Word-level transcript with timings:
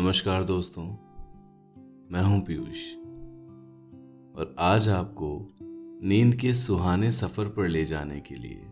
नमस्कार 0.00 0.44
दोस्तों, 0.44 0.82
मैं 2.12 2.22
हूँ 2.22 2.40
पीयूष। 2.44 2.94
और 4.36 4.56
आज 4.58 4.88
आपको 4.88 5.56
नींद 6.08 6.34
के 6.34 6.54
सुहाने 6.54 7.10
सफ़र 7.10 7.44
पर 7.44 7.68
ले 7.68 7.84
जाने 7.84 8.20
के 8.20 8.34
लिए 8.34 8.66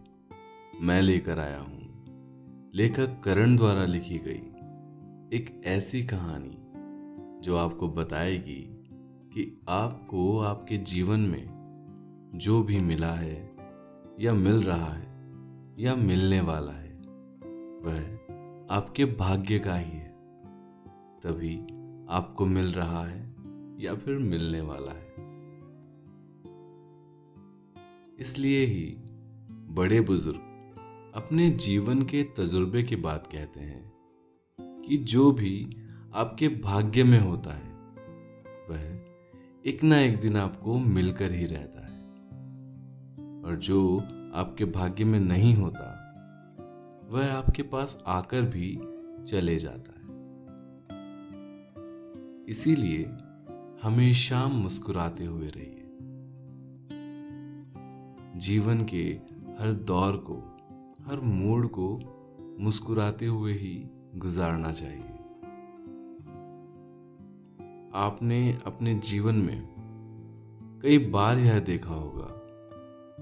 मैं 0.81 1.03
लेकर 1.03 1.39
आया 1.39 1.61
हूँ। 1.61 2.05
लेखक 2.75 3.21
करण 3.25 3.57
द्वारा 3.57 3.85
लिखी 3.85 4.19
गई 4.19 4.43
एक 5.37 5.63
ऐसी 5.65 6.03
कहानी 6.05 6.59
जो 7.41 7.57
आपको 7.57 7.89
बताएगी 7.89 8.67
कि 9.35 9.65
आपको 9.69 10.39
आपके 10.39 10.77
जीवन 10.77 11.21
में 11.21 11.49
जो 12.35 12.63
भी 12.63 12.81
मिला 12.81 13.13
है, 13.13 13.57
या 14.21 14.35
मिल 14.35 14.63
रहा 14.63 14.93
है, 14.93 15.09
या 15.79 15.97
मिलने 15.97 16.41
वाला 16.41 16.73
है, 16.73 16.99
वह 17.83 18.01
आपके 18.71 19.05
भाग्य 19.05 19.59
का 19.59 19.77
ही 19.77 19.91
है। 19.91 20.06
तभी 21.23 21.61
आपको 22.11 22.47
मिल 22.47 22.73
रहा 22.73 23.05
है 23.07 23.35
या 23.79 23.95
फिर 23.95 24.19
मिलने 24.19 24.61
वाला 24.61 24.93
है। 24.93 25.07
इसलिए 28.19 28.67
ही 28.67 28.97
बड़े 29.51 30.01
बुज़ुर्ग 30.01 30.39
अपने 31.15 31.51
जीवन 31.51 32.03
के 32.03 32.23
तजुर्बे 32.23 32.83
के 32.83 32.97
बाद 32.97 33.27
कहते 33.33 33.61
हैं 33.61 33.93
कि 34.61 34.97
जो 34.97 35.33
भी 35.33 35.77
आपके 36.15 36.49
भाग्य 36.49 37.05
में 37.05 37.21
होता 37.21 37.55
है, 37.55 37.73
वह 38.71 39.07
एक 39.67 39.85
ना 39.85 39.99
एक 39.99 40.21
दिन 40.21 40.37
आपको 40.37 40.79
मिलकर 40.79 41.33
ही 41.33 41.47
रहता 41.47 41.87
है। 41.87 42.01
और 43.45 43.57
जो 43.57 43.99
आपके 44.35 44.65
भाग्य 44.65 45.05
में 45.05 45.21
नहीं 45.21 45.55
होता, 45.55 46.03
वह 47.11 47.33
आपके 47.33 47.63
पास 47.63 48.05
आकर 48.07 48.43
भी 48.43 48.79
चले 49.25 49.59
जाता 49.59 49.91
है। 49.91 49.96
इसीलिए 52.49 53.05
हमेशा 53.83 54.47
मुस्कुराते 54.47 55.25
हुए 55.25 55.49
रहिए। 55.49 55.89
जीवन 58.39 58.85
के 58.85 59.03
हर 59.63 59.73
दौर 59.73 60.17
को, 60.17 60.35
हर 61.07 61.21
मोड़ 61.21 61.67
को 61.67 62.01
मुस्कुराते 62.61 63.27
हुए 63.27 63.53
ही 63.53 63.91
गुजारना 64.17 64.73
चाहिए। 64.73 65.13
आपने 67.95 68.59
अपने 68.67 68.95
जीवन 68.95 69.35
में 69.35 69.75
कई 70.83 70.99
बार 70.99 71.39
यह 71.39 71.59
देखा 71.61 71.95
होगा 71.95 72.29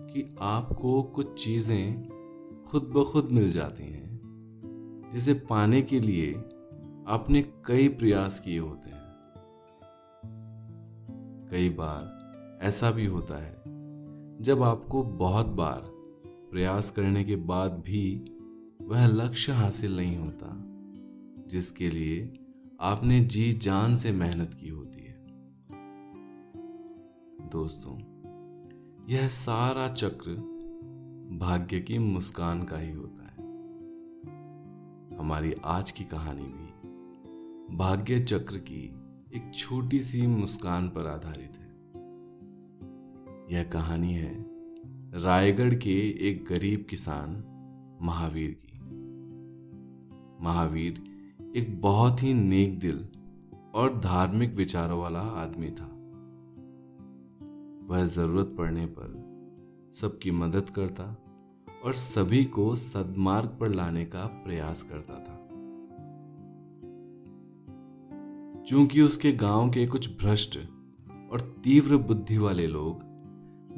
कि 0.06 0.36
आपको 0.40 1.02
कुछ 1.02 1.44
चीज़ें 1.44 2.08
खुद 2.68 2.82
ब 2.82 3.04
खुद 3.04 3.28
मिल 3.32 3.50
जाती 3.50 3.84
हैं, 3.84 4.20
जिसे 5.12 5.34
पाने 5.34 5.82
के 5.82 6.00
लिए 6.00 6.34
आपने 7.06 7.42
कई 7.42 7.88
प्रयास 7.88 8.38
किए 8.38 8.58
होते 8.58 8.90
हैं। 8.90 9.03
कई 11.54 11.70
बार 11.70 12.32
ऐसा 12.62 12.90
भी 12.90 13.06
होता 13.06 13.44
है। 13.44 13.62
जब 14.42 14.62
आपको 14.62 15.02
बहुत 15.02 15.46
बार 15.46 15.82
प्रयास 16.26 16.90
करने 16.90 17.24
के 17.24 17.36
बाद 17.36 17.72
भी 17.72 18.36
वह 18.82 19.06
लक्ष्य 19.06 19.52
हासिल 19.52 19.96
नहीं 19.96 20.16
होता, 20.16 20.64
जिसके 21.46 21.90
लिए 21.90 22.46
आपने 22.80 23.20
जी 23.20 23.52
जान 23.52 23.96
से 23.96 24.12
मेहनत 24.12 24.54
की 24.54 24.68
होती 24.68 25.00
है। 25.00 25.26
दोस्तों, 27.48 27.98
यह 29.08 29.28
सारा 29.28 29.88
चक्र 29.88 30.30
भाग्य 31.40 31.80
की 31.80 31.98
मुस्कान 31.98 32.62
का 32.62 32.78
ही 32.78 32.92
होता 32.92 33.22
है। 33.22 33.44
हमारी 35.18 35.54
आज 35.64 35.90
की 35.90 36.04
कहानी 36.04 36.42
भी 36.42 36.88
भाग्य 37.76 38.20
चक्र 38.20 38.56
की 38.56 39.03
एक 39.34 39.54
छोटी 39.54 40.00
सी 40.00 40.26
मुस्कान 40.26 40.88
पर 40.88 41.06
आधारित 41.06 41.56
है। 41.56 41.68
यह 43.56 43.70
कहानी 43.70 44.12
है 44.12 44.46
रायगढ़ 45.22 45.74
के 45.74 46.28
एक 46.28 46.44
गरीब 46.48 46.86
किसान 46.90 47.30
महावीर 48.02 48.56
की। 48.64 48.78
महावीर 50.44 51.02
एक 51.56 51.80
बहुत 51.80 52.22
ही 52.22 52.34
नेक 52.34 52.78
दिल 52.78 53.08
और 53.74 54.00
धार्मिक 54.00 54.54
विचारों 54.54 55.00
वाला 55.00 55.20
आदमी 55.20 55.70
था। 55.70 55.90
वह 57.86 58.04
ज़रूरत 58.04 58.54
पड़ने 58.58 58.86
पर 58.86 59.24
सबकी 59.92 60.30
मदद 60.30 60.70
करता 60.70 61.16
और 61.84 61.92
सभी 61.92 62.44
को 62.44 62.76
सदमार्ग 62.76 63.56
पर 63.60 63.68
लाने 63.68 64.04
का 64.04 64.26
प्रयास 64.26 64.82
करता 64.82 65.14
था। 65.14 65.33
चूँकि 68.68 69.02
उसके 69.02 69.32
गाँव 69.32 69.70
के 69.70 69.86
कुछ 69.86 70.18
भ्रष्ट 70.18 70.58
और 71.32 71.40
तीव्र 71.64 71.96
बुद्धि 71.96 72.38
वाले 72.38 72.66
लोग 72.66 73.00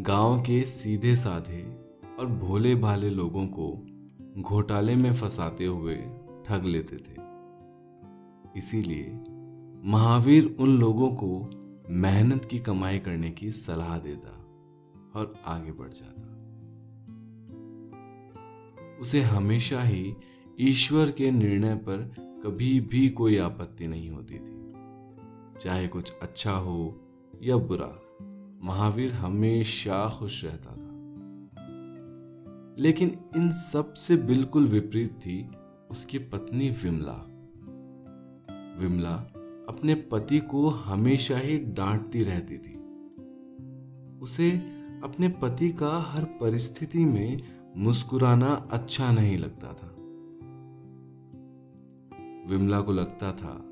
गाँव 0.02 0.40
के 0.40 0.62
सीधे 0.62 1.16
साधे 1.16 1.62
और 2.18 2.26
भोले 2.26 2.74
भाले 2.74 3.10
लोगों 3.10 3.46
को 3.46 3.86
घोटाले 4.42 4.96
में 4.96 5.14
फंसाते 5.14 5.66
हुए 5.66 5.96
ठग 6.46 6.62
लेते 6.64 6.96
थे। 6.96 7.16
इसीलिए 8.56 9.24
महावीर 9.84 10.56
उन 10.60 10.78
लोगों 10.78 11.10
को 11.10 11.50
मेहनत 11.90 12.44
की 12.44 12.58
कमाई 12.58 12.98
करने 12.98 13.30
की 13.30 13.52
सलाह 13.52 13.98
देता 13.98 14.30
और 15.18 15.42
आगे 15.46 15.72
बढ़ 15.72 15.92
जाता। 15.92 16.32
उसे 19.00 19.22
हमेशा 19.22 19.82
ही 19.82 20.14
ईश्वर 20.60 21.10
के 21.10 21.30
निर्णय 21.30 21.74
पर 21.74 22.14
कभी 22.44 22.80
भी 22.80 23.08
कोई 23.08 23.38
आपत्ति 23.38 23.86
नहीं 23.86 24.10
होती 24.10 24.34
थी। 24.34 24.55
चाहे 25.60 25.88
कुछ 25.88 26.12
अच्छा 26.22 26.52
हो 26.52 27.00
या 27.42 27.56
बुरा, 27.56 28.02
महावीर 28.62 29.12
हमेशा 29.12 30.08
खुश 30.18 30.44
रहता 30.44 30.70
था। 30.70 30.96
लेकिन 32.78 33.18
इन 33.36 33.50
सबसे 33.52 34.16
बिल्कुल 34.16 34.66
विपरीत 34.66 35.12
थी 35.12 35.50
उसकी 35.90 36.18
पत्नी 36.18 36.70
विमला। 36.70 37.26
विमला 38.80 39.14
अपने 39.68 39.94
पति 39.94 40.38
को 40.38 40.68
हमेशा 40.68 41.38
ही 41.38 41.58
डांटती 41.58 42.22
रहती 42.22 42.58
थी। 42.58 42.76
उसे 44.18 44.50
अपने 45.04 45.28
पति 45.28 45.70
का 45.70 45.98
हर 45.98 46.24
परिस्थिति 46.24 47.04
में 47.04 47.42
मुस्कुराना 47.76 48.68
अच्छा 48.70 49.12
नहीं 49.12 49.38
लगता 49.38 49.72
था। 49.72 49.86
विमला 52.50 52.80
को 52.80 52.92
लगता 52.92 53.32
था 53.32 53.65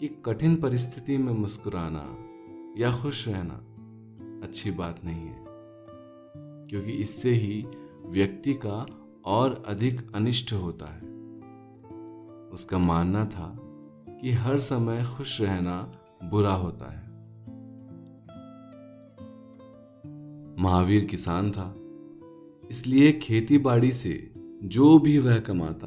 कि 0.00 0.08
कठिन 0.24 0.56
परिस्थिति 0.56 1.18
में 1.18 1.32
मुस्कुराना 1.32 2.18
या 2.78 3.02
खुश 3.02 3.28
रहना 3.28 3.54
अच्छी 4.46 4.70
बात 4.70 5.04
नहीं 5.04 5.26
है, 5.26 5.44
क्योंकि 6.68 6.92
इससे 6.92 7.30
ही 7.30 7.66
व्यक्ति 8.06 8.54
का 8.54 8.86
और 9.24 9.62
अधिक 9.66 10.14
अनिष्ट 10.14 10.52
होता 10.52 10.86
है। 10.86 11.02
उसका 12.48 12.78
मानना 12.78 13.24
था 13.24 13.58
कि 14.22 14.32
हर 14.32 14.58
समय 14.58 15.04
खुश 15.04 15.40
रहना 15.40 15.92
बुरा 16.24 16.52
होता 16.52 16.92
है। 16.92 17.04
महावीर 20.62 21.04
किसान 21.04 21.50
था, 21.50 21.74
इसलिए 22.70 23.12
खेती 23.12 23.58
बाड़ी 23.58 23.92
से 23.92 24.32
जो 24.62 24.98
भी 24.98 25.18
वह 25.18 25.38
कमाता, 25.38 25.86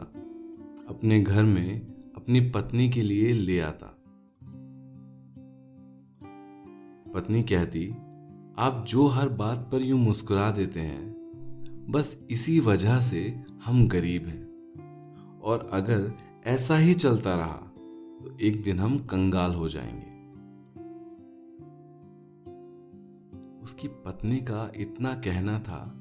अपने 0.89 1.19
घर 1.19 1.43
में 1.43 1.81
अपनी 2.15 2.39
पत्नी 2.49 2.89
के 2.89 3.01
लिए 3.01 3.33
ले 3.33 3.59
आता। 3.59 3.96
पत्नी 7.17 7.43
कहती, 7.43 7.91
आप 8.57 8.85
जो 8.87 9.07
हर 9.07 9.29
बात 9.29 9.69
पर 9.71 9.81
यूँ 9.81 9.99
मुस्कुरा 9.99 10.51
देते 10.51 10.79
हैं, 10.79 11.13
बस 11.89 12.27
इसी 12.31 12.59
वजह 12.59 12.99
से 12.99 13.43
हम 13.65 13.87
गरीब 13.87 14.27
हैं। 14.27 14.47
और 15.39 15.69
अगर 15.73 16.13
ऐसा 16.45 16.77
ही 16.77 16.93
चलता 16.93 17.35
रहा 17.35 17.57
तो 18.19 18.37
एक 18.41 18.63
दिन 18.63 18.79
हम 18.79 18.97
कंगाल 18.97 19.53
हो 19.53 19.69
जाएँगे। 19.69 20.17
उसकी 23.63 23.87
पत्नी 23.87 24.37
का 24.37 24.71
इतना 24.75 25.13
कहना 25.13 25.59
था 25.59 25.93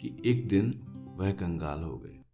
कि 0.00 0.22
एक 0.24 0.48
दिन 0.48 0.86
वह 1.16 1.32
कंगाल 1.32 1.82
हो 1.82 2.02
गए। 2.04 2.24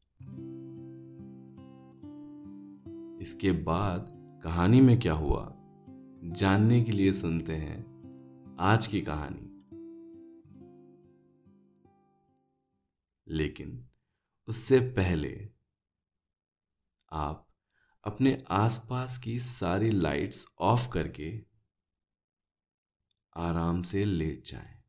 इसके 3.22 3.52
बाद 3.52 4.08
कहानी 4.44 4.80
में 4.80 5.00
क्या 5.00 5.14
हुआ, 5.14 5.54
जानने 6.24 6.82
के 6.82 6.92
लिए 6.92 7.12
सुनते 7.12 7.52
हैं 7.52 7.91
आज 8.64 8.86
की 8.86 9.02
कहानी 9.02 9.48
लेकिन 13.28 13.90
उससे 14.48 14.80
पहले 14.80 15.50
आप 17.12 17.48
अपने 18.04 18.44
आसपास 18.50 19.18
की 19.18 19.40
सारी 19.40 19.90
लाइट्स 19.90 20.46
ऑफ़ 20.58 20.92
करके 20.92 21.46
आराम 23.36 23.82
से 23.82 24.04
लेट 24.04 24.44
जाएँ। 24.46 24.84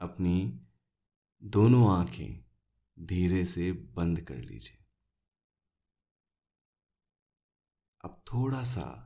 अपनी 0.00 0.66
दोनों 1.42 1.96
आँखें 1.96 2.44
धीरे 2.98 3.44
से 3.44 3.72
बंद 3.72 4.20
कर 4.20 4.36
लीजिए 4.36 4.84
अब 8.04 8.22
थोड़ा 8.32 8.62
सा 8.62 9.05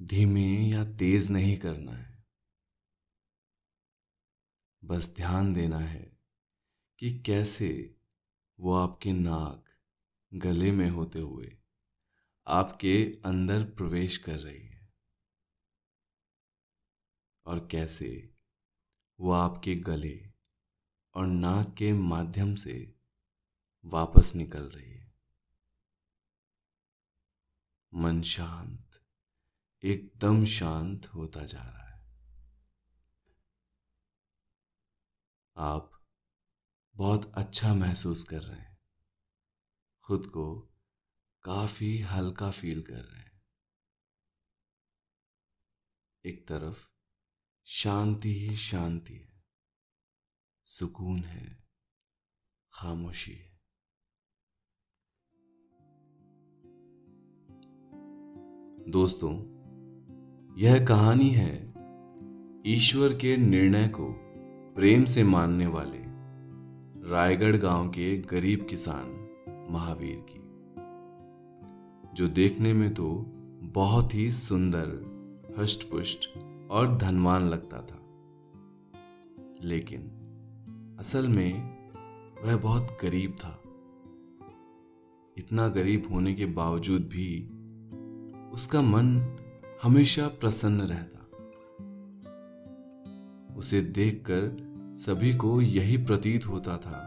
धीमे 0.00 0.46
या 0.70 0.84
तेज 0.84 1.30
नहीं 1.30 1.56
करना 1.58 1.92
है। 1.92 2.24
बस 4.84 5.14
ध्यान 5.16 5.52
देना 5.52 5.78
है 5.78 6.18
कि 6.98 7.18
कैसे 7.22 7.96
वो 8.60 8.74
आपके 8.74 9.12
नाक, 9.12 9.64
गले 10.34 10.72
में 10.72 10.88
होते 10.90 11.18
हुए 11.18 11.56
आपके 12.46 13.22
अंदर 13.24 13.64
प्रवेश 13.64 14.16
कर 14.16 14.38
रही 14.38 14.66
है 14.66 14.92
और 17.46 17.66
कैसे 17.66 18.34
वो 19.20 19.32
आपके 19.32 19.74
गले 19.74 20.30
और 21.14 21.26
नाक 21.26 21.74
के 21.74 21.92
माध्यम 21.92 22.54
से 22.54 22.94
वापस 23.84 24.34
निकल 24.34 24.62
रही 24.62 24.90
है। 24.90 25.14
मन 27.94 28.22
शांत 28.22 28.87
एकदम 29.82 30.44
शांत 30.44 31.06
होता 31.06 31.44
जा 31.44 31.62
रहा 31.62 31.88
है। 31.88 32.06
आप 35.56 36.04
बहुत 36.94 37.34
अच्छा 37.34 37.74
महसूस 37.74 38.24
कर 38.24 38.42
रहे 38.42 38.60
हैं। 38.60 38.78
खुद 40.02 40.26
को 40.26 40.60
काफ़ी 41.42 41.98
हल्का 41.98 42.50
फील 42.50 42.82
कर 42.82 43.04
रहे 43.04 43.20
हैं। 43.20 43.42
एक 46.24 46.48
तरफ़ 46.48 46.88
शांति 47.64 48.34
ही 48.34 48.56
शांति 48.56 49.14
है। 49.14 49.44
सुकून 50.64 51.24
है। 51.24 51.68
खामोशी 52.72 53.34
है। 53.34 53.58
दोस्तों 58.88 59.57
यह 60.58 60.84
कहानी 60.84 61.28
है 61.28 61.74
ईश्वर 62.66 63.08
के 63.08 63.36
निर्णय 63.36 63.88
को 63.88 64.16
प्रेम 64.76 65.04
से 65.04 65.24
मानने 65.24 65.66
वाले 65.66 65.98
रायगढ़ 67.10 67.56
गाँव 67.56 67.88
के 67.88 68.18
गरीब 68.18 68.66
किसान 68.70 69.28
महावीर 69.70 70.24
की। 70.28 70.38
जो 72.14 72.28
देखने 72.28 72.72
में 72.72 72.94
तो 72.94 73.24
बहुत 73.62 74.14
ही 74.14 74.32
सुंदर, 74.32 74.88
हष्टपुष्ट 75.58 76.38
और 76.70 76.96
धनवान 76.96 77.42
लगता 77.42 77.82
था। 77.82 78.00
लेकिन 79.64 80.00
असल 80.98 81.28
में 81.28 81.78
वह 82.44 82.56
बहुत 82.56 82.98
गरीब 83.02 83.36
था। 83.44 83.62
इतना 85.38 85.68
गरीब 85.68 86.08
होने 86.10 86.34
के 86.34 86.46
बावजूद 86.46 87.02
भी 87.02 87.50
उसका 88.52 88.82
मन 88.82 89.37
हमेशा 89.82 90.26
प्रसन्न 90.28 90.80
रहता। 90.80 91.18
उसे 93.54 93.80
देखकर 93.80 94.94
सभी 94.96 95.36
को 95.36 95.60
यही 95.60 95.96
प्रतीत 95.96 96.46
होता 96.46 96.76
था 96.76 97.02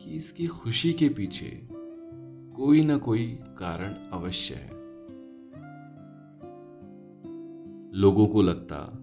कि 0.00 0.10
इसकी 0.10 0.46
खुशी 0.46 0.92
के 0.92 1.08
पीछे 1.08 1.68
कोई 2.56 2.84
ना 2.84 2.96
कोई 2.96 3.26
कारण 3.58 3.94
अवश्य 4.12 4.54
है। 4.54 4.70
लोगों 7.92 8.26
को 8.26 8.42
लगता, 8.42 8.98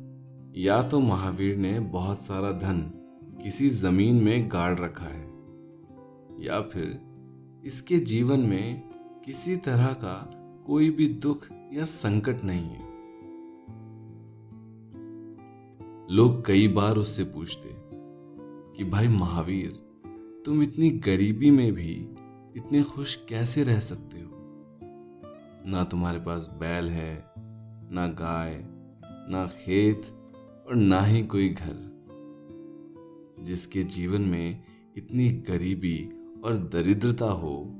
या 0.58 0.82
तो 0.84 1.00
महावीर 1.00 1.56
ने 1.58 1.80
बहुत 1.80 2.20
सारा 2.20 2.52
धन 2.52 2.82
किसी 3.44 3.70
ज़मीन 3.70 4.24
में 4.24 4.50
गाड़ 4.52 4.80
रखा 4.80 5.06
है, 5.06 5.26
या 6.46 6.62
फिर 6.62 7.00
इसके 7.66 8.00
जीवन 8.00 8.40
में 8.40 8.82
किसी 9.26 9.58
तरह 9.58 9.94
का 9.94 10.32
कोई 10.68 10.90
भी 10.90 11.08
दुख 11.08 11.48
या 11.74 11.86
संकट 11.86 12.44
नहीं 12.44 12.70
है। 12.70 12.92
लोग 16.16 16.46
कई 16.46 16.68
बार 16.68 16.98
उससे 16.98 17.24
पूछते 17.24 17.70
कि, 18.78 18.84
भाई 18.84 19.08
महावीर, 19.08 19.72
तुम 20.46 20.64
इतनी 20.64 20.90
गरीबी 20.90 21.52
में 21.52 21.74
भी 21.74 22.16
इतने 22.58 22.84
खुश 22.84 23.16
कैसे 23.30 23.64
रह 23.64 23.80
सकते 23.80 24.22
हो? 24.22 24.30
ना 25.66 25.84
तुम्हारे 25.84 26.20
पास 26.20 26.50
बैल 26.60 26.90
है, 26.90 27.34
ना 27.92 28.08
गाय, 28.08 28.64
ना 29.06 29.48
खेत 29.48 30.02
और 30.68 30.76
ना 30.76 31.02
ही 31.02 31.24
कोई 31.24 31.50
घर, 31.50 31.92
जिसके 33.40 33.84
जीवन 33.84 34.22
में 34.22 34.64
इतनी 34.98 35.30
गरीबी 35.30 36.10
और 36.46 36.54
दरिद्रता 36.54 37.26
हो, 37.26 37.76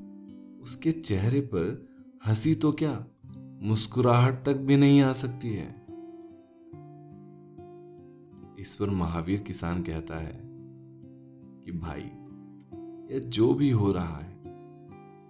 उसके 0.62 0.92
चेहरे 0.92 1.40
पर 1.40 1.88
हँसी 2.26 2.54
तो 2.54 2.72
क्या? 2.72 3.06
मुस्कुराहट 3.64 4.44
तक 4.44 4.54
भी 4.54 4.76
नहीं 4.76 5.02
आ 5.02 5.12
सकती 5.12 5.48
है। 5.48 5.68
इस 8.58 8.76
पर 8.80 8.90
महावीर 8.90 9.40
किसान 9.40 9.82
कहता 9.82 10.16
है 10.16 10.42
कि, 11.64 11.72
भाई, 11.72 12.00
या 13.14 13.18
जो 13.18 13.54
भी 13.54 13.70
हो 13.70 13.92
रहा 13.92 14.16
है, 14.16 14.42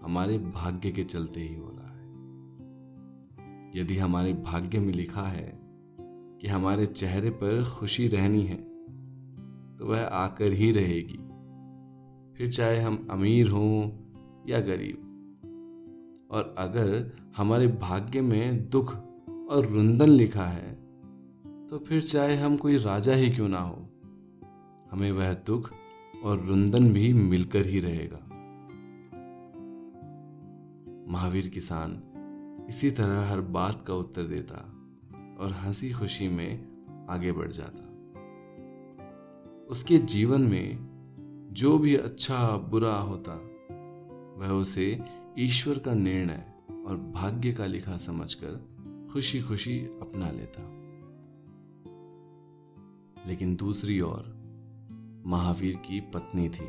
हमारे 0.03 0.39
भाग्य 0.39 0.91
के 0.91 1.05
चलते 1.05 1.41
ही 1.41 1.55
हो 1.55 1.71
रहा 1.75 1.93
है। 1.93 2.09
यदि 3.81 3.97
हमारे 3.97 4.33
भाग्य 4.33 4.81
में 4.81 4.93
लिखा 4.93 5.23
है 5.23 5.61
कि 6.41 6.49
हमारे 6.49 6.87
चेहरे 6.87 7.31
पर 7.31 7.65
खुशी 7.65 8.09
रहनी 8.09 8.43
है 8.43 8.57
तो 9.77 9.87
वह 9.87 10.05
आकर 10.05 10.53
ही 10.53 10.73
रहेगी। 10.73 11.19
फिर 12.37 12.51
चाहे 12.51 12.81
हम 12.81 13.09
अमीर 13.11 13.49
हों 13.49 13.91
या 14.49 14.61
गरीब 14.61 15.09
और 16.33 16.55
अगर 16.59 17.13
हमारे 17.37 17.67
भाग्य 17.67 18.21
में 18.21 18.69
दुख 18.71 18.95
और 19.51 19.67
रुंदन 19.67 20.09
लिखा 20.09 20.45
है 20.45 20.73
तो 21.69 21.79
फिर 21.79 22.01
चाहे 22.03 22.37
हम 22.37 22.57
कोई 22.57 22.77
राजा 22.77 23.15
ही 23.15 23.31
क्यों 23.31 23.49
ना 23.49 23.59
हो, 23.59 23.89
हमें 24.91 25.13
वह 25.13 25.33
दुख 25.35 25.71
और 26.25 26.41
रुंदन 26.41 26.93
भी 26.93 27.13
मिलकर 27.13 27.67
ही 27.67 27.81
रहेगा। 27.81 28.19
महावीर 31.13 31.49
किसान 31.49 32.03
इसी 32.69 32.91
तरह 32.91 33.31
हर 33.31 33.41
बात 33.41 33.85
का 33.87 33.95
उत्तर 33.95 34.23
देता 34.23 34.57
और 35.41 35.53
हँसी 35.53 35.91
खुशी 35.93 36.29
में 36.29 37.07
आगे 37.11 37.33
बढ़ 37.33 37.51
जाता। 37.51 37.89
उसके 39.71 39.99
जीवन 39.99 40.41
में 40.41 41.49
जो 41.53 41.79
भी 41.79 41.95
अच्छा 41.97 42.57
बुरा 42.57 42.95
होता, 42.95 43.33
वह 44.41 44.53
उसे 44.53 45.01
ईश्वर 45.39 45.79
का 45.79 45.95
निर्णय 45.95 46.53
और 46.87 46.97
भाग्य 46.97 47.53
का 47.53 47.67
लिखा 47.67 47.97
समझकर 47.97 48.73
खुशी 49.13 49.43
खुशी 49.43 49.81
अपना 49.81 50.31
लेता। 50.31 50.63
लेकिन 53.29 53.57
दूसरी 53.57 54.01
ओर, 54.01 54.43
महावीर 55.27 55.77
की 55.77 56.01
पत्नी 56.01 56.49
थी, 56.49 56.69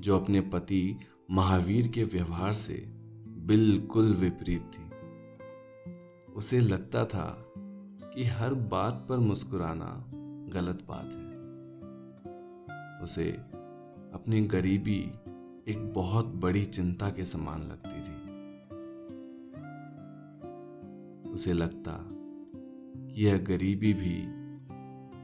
जो 0.00 0.20
अपने 0.20 0.40
पति 0.40 0.96
महावीर 1.30 1.88
के 1.88 2.04
व्यवहार 2.04 2.52
से 2.52 2.86
बिल्कुल 3.28 4.14
विपरीत 4.14 4.70
थी। 4.74 4.86
उसे 6.32 6.58
लगता 6.58 7.04
था 7.04 7.52
कि 8.14 8.24
हर 8.24 8.54
बात 8.54 9.06
पर 9.08 9.18
मुस्कुराना 9.18 10.04
गलत 10.48 10.84
बात 10.88 11.06
है। 11.06 11.36
उसे 13.04 13.32
अपनी 14.14 14.40
गरीबी 14.40 15.10
एक 15.66 15.92
बहुत 15.92 16.26
बड़ी 16.34 16.64
चिंता 16.64 17.08
के 17.10 17.24
समान 17.24 17.62
लगती 17.62 18.00
थी। 18.00 18.14
उसे 21.30 21.52
लगता 21.52 21.92
कि 22.02 23.24
यह 23.26 23.38
गरीबी 23.38 23.92
भी 23.94 24.16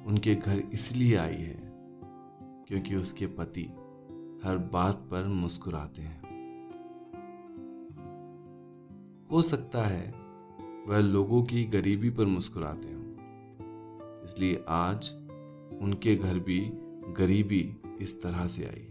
उनके 0.07 0.35
घर 0.35 0.63
इसलिए 0.73 1.17
आई 1.17 1.35
है 1.35 1.61
क्योंकि 2.69 2.95
उसके 2.97 3.27
पति 3.27 3.65
हर 4.45 4.59
बात 4.73 5.07
पर 5.11 5.27
मुस्कुराते 5.27 6.03
हैं। 6.03 6.21
हो 9.31 9.43
सकता 9.43 9.83
है 9.83 10.15
वह 10.89 10.99
लोगों 10.99 11.43
की 11.43 11.65
गरीबी 11.65 12.11
पर 12.11 12.25
मुस्कुराते 12.27 12.93
हों, 12.93 13.03
इसलिए 14.25 14.65
आज 14.69 15.13
उनके 15.83 16.17
घर 16.17 16.39
भी 16.39 16.61
गरीबी 17.17 17.77
इस 18.01 18.23
तरह 18.23 18.47
से 18.47 18.65
आई। 18.65 18.89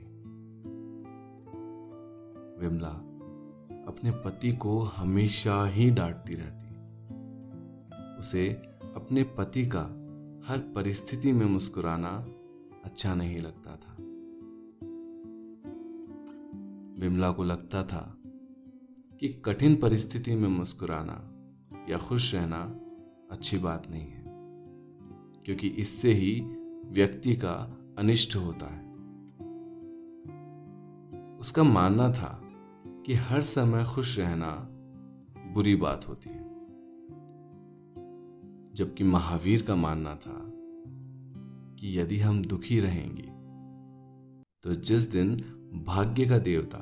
विमला 2.61 2.89
अपने 3.87 4.11
पति 4.11 4.51
को 4.51 4.79
हमेशा 4.79 5.65
ही 5.65 5.89
डांटती 5.91 6.33
रहती। 6.35 6.69
उसे 8.19 8.49
अपने 8.95 9.23
पति 9.23 9.65
का 9.65 9.81
हर 10.47 10.59
परिस्थिति 10.75 11.33
में 11.33 11.45
मुस्कुराना 11.45 12.09
अच्छा 12.85 13.15
नहीं 13.15 13.39
लगता 13.39 13.75
था। 13.75 13.95
विमला 17.01 17.31
को 17.31 17.43
लगता 17.43 17.83
था 17.83 18.17
कि 19.19 19.41
कठिन 19.45 19.75
परिस्थिति 19.75 20.35
में 20.35 20.49
मुस्कुराना 20.49 21.17
या 21.89 21.97
खुश 21.97 22.33
रहना 22.35 22.61
अच्छी 23.31 23.57
बात 23.57 23.91
नहीं 23.91 24.07
है, 24.07 24.23
क्योंकि 25.45 25.67
इससे 25.67 26.13
ही 26.13 26.41
व्यक्ति 26.85 27.35
का 27.35 27.53
अनिष्ट 27.97 28.35
होता 28.35 28.65
है। 28.65 28.89
उसका 31.39 31.63
मानना 31.63 32.11
था 32.11 32.40
कि 33.05 33.13
हर 33.13 33.41
समय 33.41 33.83
खुश 33.83 34.19
रहना 34.19 34.67
बुरी 35.53 35.75
बात 35.75 36.07
होती 36.07 36.29
है। 36.29 36.51
जबकि 38.73 39.03
महावीर 39.03 39.61
का 39.61 39.75
मानना 39.75 40.15
था 40.15 40.51
कि 41.75 41.99
यदि 41.99 42.19
हम 42.19 42.45
दुखी 42.45 42.79
रहेंगे 42.79 43.31
तो 44.63 44.73
जिस 44.73 45.11
दिन 45.11 45.35
भाग्य 45.87 46.25
का 46.25 46.37
देवता 46.37 46.77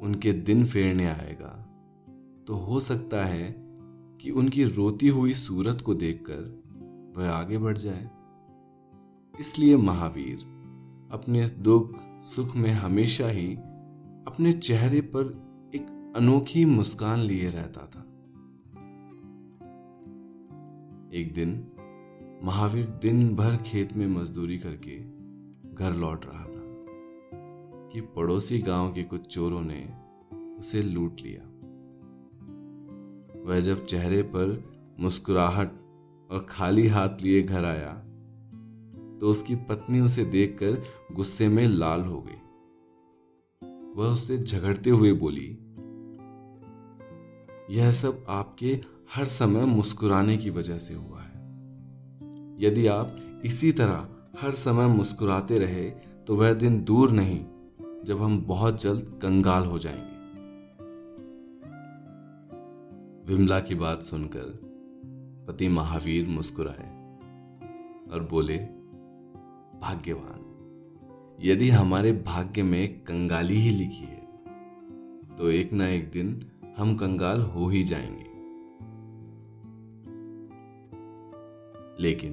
उनके 0.00 0.32
दिन 0.32 0.66
फेरने 0.66 1.06
आएगा 1.06 1.62
तो 2.46 2.54
हो 2.54 2.80
सकता 2.80 3.24
है 3.24 3.60
कि 4.20 4.30
उनकी 4.30 4.64
रोती 4.64 5.08
हुई 5.08 5.34
सूरत 5.34 5.80
को 5.80 5.94
देखकर 5.94 6.62
वह 7.16 7.30
आगे 7.30 7.58
बढ़ 7.58 7.78
जाए। 7.78 8.10
इसलिए 9.40 9.76
महावीर 9.76 10.38
अपने 11.12 11.48
दुख 11.48 11.94
सुख 12.22 12.56
में 12.56 12.70
हमेशा 12.70 13.28
ही 13.28 13.58
अपने 14.26 14.52
चेहरे 14.52 15.00
पर 15.00 15.24
एक 15.74 16.14
अनोखी 16.16 16.64
मुस्कान 16.64 17.18
लिए 17.18 17.48
रहता 17.48 17.80
था। 17.80 18.00
एक 21.14 21.32
दिन, 21.34 21.66
महावीर 22.44 22.86
दिन 22.86 23.34
भर 23.36 23.56
खेत 23.56 23.92
में 23.92 24.06
मजदूरी 24.06 24.58
करके 24.58 24.98
घर 25.74 25.94
लौट 25.94 26.26
रहा 26.26 26.44
था 26.44 26.64
कि 27.92 28.00
पड़ोसी 28.00 28.58
गाँव 28.58 28.92
के 28.92 29.02
कुछ 29.02 29.26
चोरों 29.26 29.60
ने 29.62 29.94
उसे 30.58 30.82
लूट 30.82 31.20
लिया। 31.20 31.42
वह 33.48 33.60
जब 33.60 33.84
चेहरे 33.84 34.22
पर 34.22 34.64
मुस्कुराहट 35.00 35.72
और 36.30 36.46
खाली 36.48 36.86
हाथ 36.86 37.22
लिए 37.22 37.42
घर 37.42 37.64
आया 37.64 37.92
तो 39.20 39.30
उसकी 39.30 39.54
पत्नी 39.54 40.00
उसे 40.00 40.24
देखकर 40.24 40.82
गुस्से 41.12 41.48
में 41.48 41.66
लाल 41.68 42.02
हो 42.02 42.20
गई। 42.20 42.40
वह 43.96 44.06
उससे 44.06 44.38
झगड़ते 44.38 44.90
हुए 44.90 45.12
बोली, 45.12 45.46
यह 47.70 47.90
सब 47.92 48.24
आपके 48.28 48.80
हर 49.14 49.24
समय 49.24 49.64
मुस्कुराने 49.64 50.36
की 50.36 50.50
वजह 50.50 50.78
से 50.78 50.94
हुआ 50.94 51.20
है। 51.20 51.44
यदि 52.60 52.86
आप 52.86 53.16
इसी 53.44 53.72
तरह 53.72 54.08
हर 54.40 54.50
समय 54.50 54.86
मुस्कुराते 54.86 55.58
रहे 55.58 55.90
तो 56.26 56.36
वह 56.36 56.52
दिन 56.54 56.82
दूर 56.84 57.10
नहीं, 57.10 57.44
जब 58.04 58.22
हम 58.22 58.44
बहुत 58.46 58.82
जल्द 58.82 59.18
कंगाल 59.22 59.64
हो 59.64 59.78
जाएँगे। 59.78 60.14
विमला 63.26 63.60
की 63.60 63.74
बात 63.74 64.02
सुनकर 64.02 64.58
पति 65.48 65.68
महावीर 65.68 66.28
मुस्कुराए 66.28 66.88
और 68.12 68.28
बोले, 68.30 68.58
भाग्यवान 69.80 70.45
यदि 71.40 71.68
हमारे 71.70 72.12
भाग्य 72.26 72.62
में 72.62 73.00
कंगाली 73.00 73.54
ही 73.54 73.70
लिखी 73.70 74.04
है 74.04 74.20
तो 75.36 75.50
एक 75.50 75.72
ना 75.72 75.88
एक 75.88 76.10
दिन 76.10 76.50
हम 76.78 76.94
कंगाल 76.96 77.42
हो 77.42 77.68
ही 77.68 77.82
जाएँगे। 77.84 78.24
लेकिन 82.02 82.32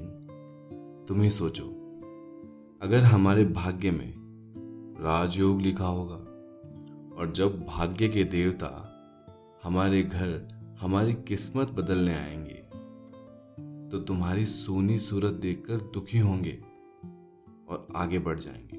तुम 1.08 1.22
ही 1.22 1.30
सोचो, 1.30 1.64
अगर 2.82 3.04
हमारे 3.04 3.46
भाग्य 3.46 3.92
में 3.92 4.14
राजयोग 5.00 5.62
लिखा 5.62 5.88
होगा, 5.88 6.16
और 7.16 7.32
जब 7.36 7.66
भाग्य 7.66 8.10
के 8.10 8.24
देवता 8.24 8.72
हमारे 9.64 10.04
घर 10.04 10.48
हमारी 10.82 11.14
किस्मत 11.14 11.68
बदलने 11.68 12.16
आएँगे 12.16 12.62
तो 13.92 14.00
तुम्हारी 14.00 14.46
सोनी 14.46 15.00
सूरत 15.00 15.34
देखकर 15.34 15.78
दुखी 15.94 16.20
होंगे 16.20 16.62
और 17.70 17.88
आगे 17.96 18.20
बढ़ 18.20 18.40
जाएँगे। 18.40 18.73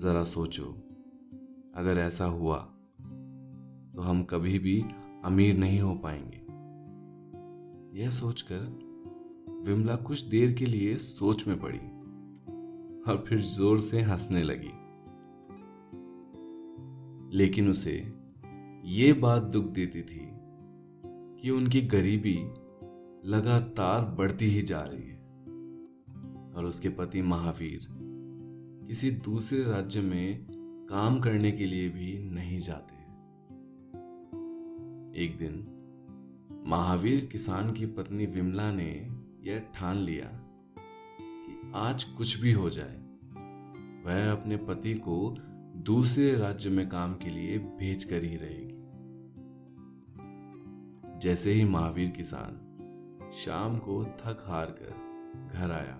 जरा 0.00 0.24
सोचो, 0.24 0.64
अगर 1.74 1.98
ऐसा 1.98 2.24
हुआ 2.24 2.56
तो 3.94 4.00
हम 4.00 4.22
कभी 4.22 4.58
भी 4.58 4.84
अमीर 5.24 5.56
नहीं 5.56 5.80
हो 5.80 5.94
पाएँगे। 5.94 6.40
यह 8.00 8.10
सोचकर 8.10 8.60
विमला 9.66 9.96
कुछ 9.96 10.20
देर 10.20 10.52
के 10.52 10.66
लिए 10.66 10.96
सोच 10.96 11.46
में 11.48 11.60
पड़ी 11.60 11.78
और 13.02 13.24
फिर 13.28 13.40
ज़ोर 13.40 13.80
से 13.80 14.00
हंसने 14.00 14.42
लगी। 14.42 14.72
लेकिन 17.36 17.68
उसे 17.68 18.12
ये 18.84 19.12
बात 19.12 19.42
दुख 19.42 19.64
देती 19.64 20.02
थी 20.02 20.30
कि 21.42 21.50
उनकी 21.50 21.80
गरीबी 21.80 22.38
लगातार 23.24 24.14
बढ़ती 24.14 24.44
ही 24.44 24.62
जा 24.62 24.80
रही 24.80 25.08
है 25.08 25.18
और 26.56 26.64
उसके 26.64 26.88
पति 26.88 27.22
महावीर 27.22 28.09
किसी 28.90 29.10
दूसरे 29.10 29.64
राज्य 29.64 30.00
में 30.00 30.46
काम 30.90 31.20
करने 31.20 31.52
के 31.52 31.66
लिए 31.66 31.88
भी 31.88 32.18
नहीं 32.18 32.58
जाते। 32.58 32.94
एक 35.22 35.36
दिन, 35.36 35.52
महावीर 36.66 37.26
किसान 37.26 37.72
की 37.72 37.86
पत्नी 37.86 38.26
विमला 38.26 38.72
ने 38.72 39.08
यह 39.40 39.58
ठान 39.74 39.96
लिया 39.96 40.26
कि 41.20 41.72
आज 41.74 42.04
कुछ 42.04 42.40
भी 42.40 42.52
हो 42.52 42.70
जाए, 42.70 42.96
वह 44.06 44.32
अपने 44.32 44.56
पति 44.56 44.94
को 44.94 45.36
दूसरे 45.76 46.34
राज्य 46.34 46.70
में 46.70 46.88
काम 46.88 47.14
के 47.14 47.30
लिए 47.30 47.58
भेज 47.58 48.04
कर 48.04 48.24
ही 48.24 48.36
रहेगी। 48.36 48.76
जैसे 51.18 51.52
ही 51.52 51.64
महावीर 51.64 52.10
किसान 52.10 52.66
शाम 53.34 53.78
को 53.78 54.04
थक 54.04 54.44
हार 54.46 54.66
कर 54.66 54.90
घर 55.58 55.70
आया, 55.70 55.96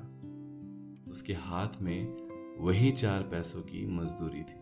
उसके 1.11 1.33
हाथ 1.33 1.69
में 1.83 2.20
वही 2.61 2.93
चार 2.93 3.23
पैसों 3.23 3.63
की 3.63 3.87
मजदूरी 3.87 4.43
थी। 4.43 4.61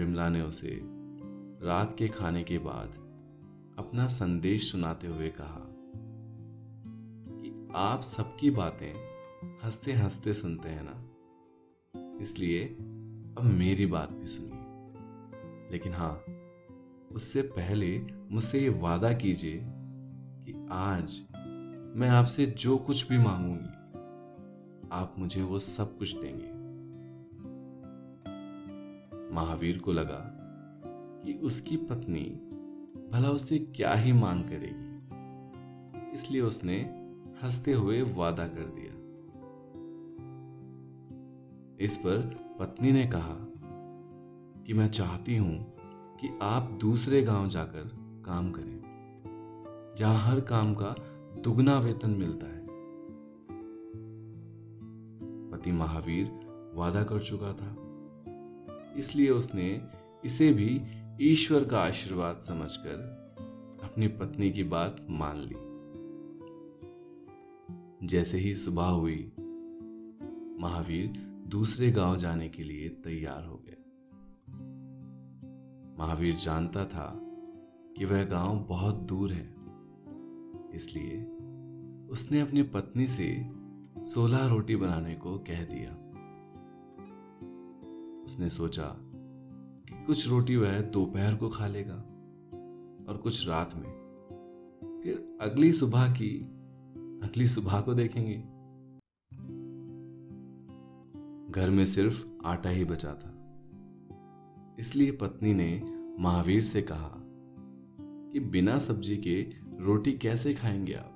विमला 0.00 0.28
ने 0.28 0.42
उसे 0.42 0.80
रात 1.66 1.96
के 1.98 2.08
खाने 2.08 2.42
के 2.42 2.58
बाद 2.58 2.88
अपना 3.78 4.06
संदेश 4.06 4.72
सुनाते 4.72 5.06
हुए 5.06 5.28
कहा 5.28 5.76
कि 7.42 7.68
आप 7.74 8.02
सबकी 8.02 8.50
बातें 8.50 8.92
हँसते 9.64 9.92
हँसते 9.92 10.34
सुनते 10.34 10.68
हैं 10.68 10.82
ना? 10.84 11.10
इसलिए 12.20 12.64
अब 13.38 13.52
मेरी 13.58 13.86
बात 13.86 14.12
भी 14.12 14.26
सुनिए। 14.26 14.58
लेकिन 15.72 15.92
हाँ 15.92 16.24
उससे 17.12 17.42
पहले 17.42 17.98
मुझसे 18.30 18.60
ये 18.60 18.68
वादा 18.68 19.12
कीजिए 19.12 19.60
कि 20.44 20.68
आज 20.70 21.24
मैं 21.96 22.08
आपसे 22.08 22.46
जो 22.46 22.78
कुछ 22.78 23.08
भी 23.08 23.18
मांगूँगी 23.18 23.79
आप 24.92 25.14
मुझे 25.18 25.42
वो 25.42 25.58
सब 25.58 25.98
कुछ 25.98 26.16
देंगे। 26.16 26.60
महावीर 29.34 29.78
को 29.78 29.92
लगा 29.92 30.36
कि 31.24 31.32
उसकी 31.32 31.76
पत्नी 31.76 32.24
भला 33.12 33.28
उससे 33.28 33.58
क्या 33.58 33.94
ही 33.94 34.12
मांग 34.12 34.44
करेगी। 34.44 34.90
इसलिए 36.14 36.40
उसने 36.40 36.76
हँसते 37.42 37.72
हुए 37.72 38.02
वादा 38.02 38.46
कर 38.46 38.72
दिया। 38.78 39.00
इस 41.80 41.96
पर 41.96 42.18
पत्नी 42.60 42.92
ने 42.92 43.06
कहा 43.06 43.36
कि 44.66 44.74
मैं 44.74 44.88
चाहती 44.88 45.36
हूँ 45.36 45.74
कि 46.20 46.38
आप 46.42 46.78
दूसरे 46.80 47.22
गाँव 47.22 47.48
जाकर 47.48 47.90
काम 48.26 48.50
करें, 48.52 48.80
जहाँ 49.96 50.18
हर 50.18 50.40
काम 50.40 50.74
का 50.74 50.94
दुगना 51.40 51.78
वेतन 51.78 52.10
मिलता 52.10 52.46
है। 52.46 52.59
पति 55.60 55.72
महावीर 55.72 56.26
वादा 56.74 57.02
कर 57.02 57.18
चुका 57.18 57.52
था। 57.52 57.70
इसलिए 58.96 59.30
उसने 59.30 59.88
इसे 60.24 60.52
भी 60.52 60.80
ईश्वर 61.20 61.64
का 61.64 61.80
आशीर्वाद 61.80 62.40
समझकर 62.40 63.02
अपनी 63.84 64.08
पत्नी 64.08 64.50
की 64.50 64.64
बात 64.64 65.06
मान 65.10 65.36
ली। 65.36 65.56
जैसे 68.06 68.38
ही 68.38 68.54
सुबह 68.54 68.84
हुई, 68.84 69.32
महावीर 70.60 71.12
दूसरे 71.46 71.90
गाँव 71.90 72.16
जाने 72.16 72.48
के 72.48 72.62
लिए 72.62 72.88
तैयार 72.88 73.44
हो 73.44 73.62
गया 73.66 73.76
महावीर 75.98 76.34
जानता 76.34 76.84
था 76.84 77.20
कि 77.96 78.04
वह 78.04 78.24
गाँव 78.24 78.66
बहुत 78.68 78.94
दूर 78.94 79.32
है, 79.32 79.48
इसलिए 80.74 81.22
उसने 82.10 82.40
अपनी 82.40 82.62
पत्नी 82.62 83.06
से 83.06 83.59
सोलह 84.02 84.46
रोटी 84.46 84.76
बनाने 84.76 85.14
को 85.14 85.38
कह 85.38 85.64
दिया। 85.64 85.90
उसने 88.24 88.50
सोचा 88.50 88.96
कि 89.88 90.04
कुछ 90.04 90.28
रोटी 90.28 90.56
वह 90.56 90.80
दोपहर 90.80 91.36
को 91.36 91.48
खा 91.48 91.66
लेगा 91.66 91.96
और 93.08 93.20
कुछ 93.22 93.48
रात 93.48 93.74
में 93.74 94.00
फिर 95.04 95.38
अगली 95.40 95.72
सुबह 95.72 96.12
की, 96.12 96.40
अगली 97.22 97.48
सुबह 97.48 97.80
को 97.80 97.94
देखेंगे। 97.94 98.36
घर 101.52 101.70
में 101.70 101.86
सिर्फ़ 101.86 102.26
आटा 102.44 102.70
ही 102.70 102.84
बचा 102.84 103.14
था। 103.14 103.36
इसलिए 104.78 105.12
पत्नी 105.12 105.54
ने 105.54 105.82
महावीर 106.18 106.62
से 106.62 106.82
कहा 106.82 107.16
कि 108.32 108.40
बिना 108.40 108.78
सब्ज़ी 108.78 109.16
के 109.16 109.42
रोटी 109.84 110.12
कैसे 110.12 110.54
खाएँगे 110.54 110.92
आप? 110.92 111.09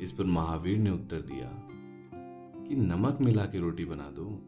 इस 0.00 0.12
पर 0.12 0.24
महावीर 0.24 0.78
ने 0.78 0.90
उत्तर 0.90 1.20
दिया 1.20 1.68
कि 2.68 2.76
नमक 2.76 3.18
मिला 3.20 3.44
के 3.44 3.58
रोटी 3.58 3.84
बना 3.84 4.10
दो। 4.10 4.42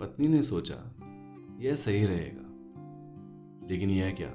पत्नी 0.00 0.28
ने 0.28 0.42
सोचा, 0.42 0.94
यह 1.60 1.76
सही 1.76 2.04
रहेगा। 2.04 2.50
लेकिन 3.70 3.90
यह 3.90 4.10
क्या? 4.10 4.34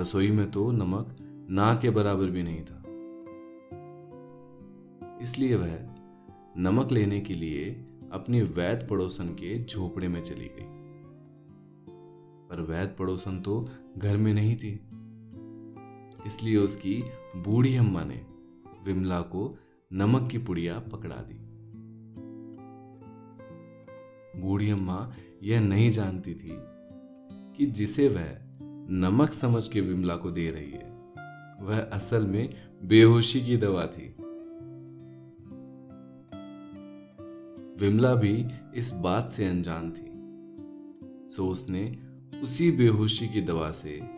रसोई 0.00 0.30
में 0.30 0.50
तो 0.50 0.72
नमक 0.72 1.16
ना 1.50 1.74
के 1.74 1.90
बराबर 1.90 2.26
भी 2.26 2.42
नहीं 2.42 2.64
था। 2.64 2.82
इसलिए 5.22 5.56
वह 5.56 5.78
नमक 6.56 6.92
लेने 6.92 7.20
के 7.20 7.34
लिए 7.34 7.86
अपनी 8.12 8.42
वैद 8.42 8.88
पड़ोसन 8.90 9.28
के 9.28 9.64
झोपड़े 9.64 10.08
में 10.08 10.22
चली 10.22 10.46
गई। 10.46 10.78
पर 12.48 12.60
वैद 12.60 12.96
पड़ोसन 12.98 13.40
तो 13.40 13.68
घर 13.98 14.16
में 14.16 14.34
नहीं 14.34 14.56
थी। 14.56 14.80
इसलिए 16.28 16.56
उसकी 16.56 17.02
बूढ़ी 17.36 17.76
अम्मा 17.76 18.04
ने 18.04 18.26
विमला 18.86 19.20
को 19.20 19.58
नमक 19.92 20.30
की 20.30 20.38
पुड़िया 20.38 20.78
पकड़ा 20.78 21.16
दी। 21.16 21.38
बूढ़ी 24.40 24.70
अम्मा 24.70 25.12
यह 25.42 25.60
नहीं 25.60 25.90
जानती 25.90 26.34
थी 26.34 26.50
कि 27.56 27.66
जिसे 27.66 28.08
वह 28.08 28.38
नमक 28.90 29.32
समझ 29.32 29.68
के 29.68 29.80
विमला 29.80 30.16
को 30.16 30.30
दे 30.30 30.50
रही 30.50 30.70
है, 30.70 30.90
वह 31.60 31.80
असल 31.80 32.26
में 32.26 32.48
बेहोशी 32.82 33.40
की 33.40 33.56
दवा 33.56 33.86
थी। 33.86 34.08
विमला 37.80 38.14
भी 38.14 38.46
इस 38.74 38.92
बात 38.92 39.30
से 39.30 39.48
अनजान 39.48 39.90
थी। 39.90 40.08
सो 41.28 41.48
उसने 41.48 41.98
उसी 42.42 42.70
बेहोशी 42.70 43.28
की 43.28 43.40
दवा 43.40 43.70
से 43.70 44.17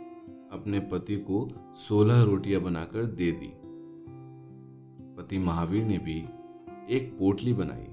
अपने 0.50 0.80
पति 0.80 1.16
को 1.16 1.48
सोलह 1.76 2.22
रोटियाँ 2.22 2.60
बनाकर 2.60 3.06
दे 3.06 3.30
दी। 3.32 3.52
पति 5.16 5.38
महावीर 5.38 5.84
ने 5.84 5.98
भी 5.98 6.18
एक 6.96 7.14
पोटली 7.18 7.52
बनाई 7.52 7.86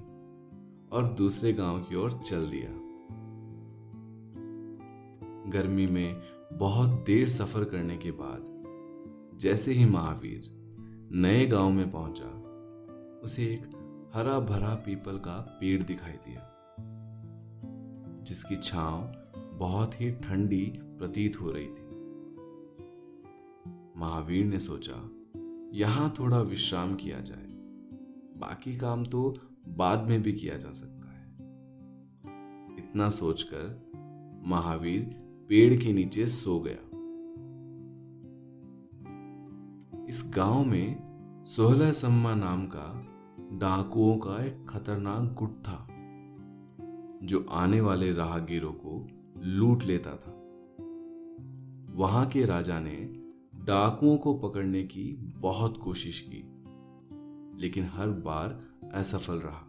और 0.92 1.14
दूसरे 1.18 1.52
गाँव 1.52 1.78
की 1.80 1.94
ओर 1.94 2.12
चल 2.12 2.48
दिया। 2.50 2.70
गर्मी 5.50 5.86
में 5.86 6.22
बहुत 6.52 6.90
देर 7.06 7.28
सफ़र 7.28 7.64
करने 7.64 7.96
के 7.96 8.10
बाद 8.10 9.38
जैसे 9.40 9.72
ही 9.72 9.84
महावीर 9.86 10.50
नए 11.12 11.46
गाँव 11.46 11.70
में 11.70 11.90
पहुँचा, 11.90 12.30
उसे 13.24 13.44
एक 13.44 13.66
हरा 14.14 14.38
भरा 14.40 14.74
पीपल 14.74 15.18
का 15.18 15.38
पेड़ 15.60 15.82
दिखाई 15.82 16.12
दिया, 16.12 16.42
जिसकी 18.22 18.56
छांव 18.56 19.12
बहुत 19.58 20.00
ही 20.00 20.10
ठंडी 20.10 20.64
प्रतीत 20.78 21.40
हो 21.40 21.50
रही 21.50 21.66
थी। 21.66 21.87
महावीर 23.98 24.46
ने 24.46 24.58
सोचा, 24.58 25.10
यहाँ 25.78 26.14
थोड़ा 26.18 26.40
विश्राम 26.40 26.94
किया 26.94 27.20
जाए। 27.20 27.46
बाकी 28.40 28.76
काम 28.76 29.04
तो 29.04 29.34
बाद 29.68 30.08
में 30.08 30.22
भी 30.22 30.32
किया 30.32 30.56
जा 30.56 30.72
सकता 30.72 31.08
है। 31.08 31.34
इतना 32.78 33.10
सोचकर 33.10 33.92
महावीर 34.46 35.02
पेड़ 35.48 35.82
के 35.82 35.92
नीचे 35.92 36.26
सो 36.26 36.60
गया। 36.60 36.84
इस 40.08 40.32
गाँव 40.36 40.64
में 40.64 41.08
सोहला 41.44 41.92
सम्मा 41.92 42.34
नाम 42.34 42.66
का 42.66 43.06
डाकुओं 43.52 44.16
का 44.16 44.44
एक 44.44 44.66
खतरनाक 44.68 45.34
गुट 45.38 45.50
था, 45.50 45.88
जो 47.26 47.46
आने 47.50 47.80
वाले 47.80 48.12
राहगीरों 48.12 48.72
को 48.72 49.08
लूट 49.38 49.82
लेता 49.82 50.10
था। 50.10 50.34
वहाँ 51.94 52.26
के 52.26 52.44
राजा 52.44 52.80
ने 52.80 53.17
डाकुओं 53.68 54.16
को 54.16 54.34
पकड़ने 54.34 54.82
की 54.82 55.32
बहुत 55.36 55.76
कोशिश 55.76 56.20
की, 56.20 56.38
लेकिन 57.60 57.84
हर 57.84 58.08
बार 58.08 58.62
असफल 58.94 59.34
रहा। 59.34 59.66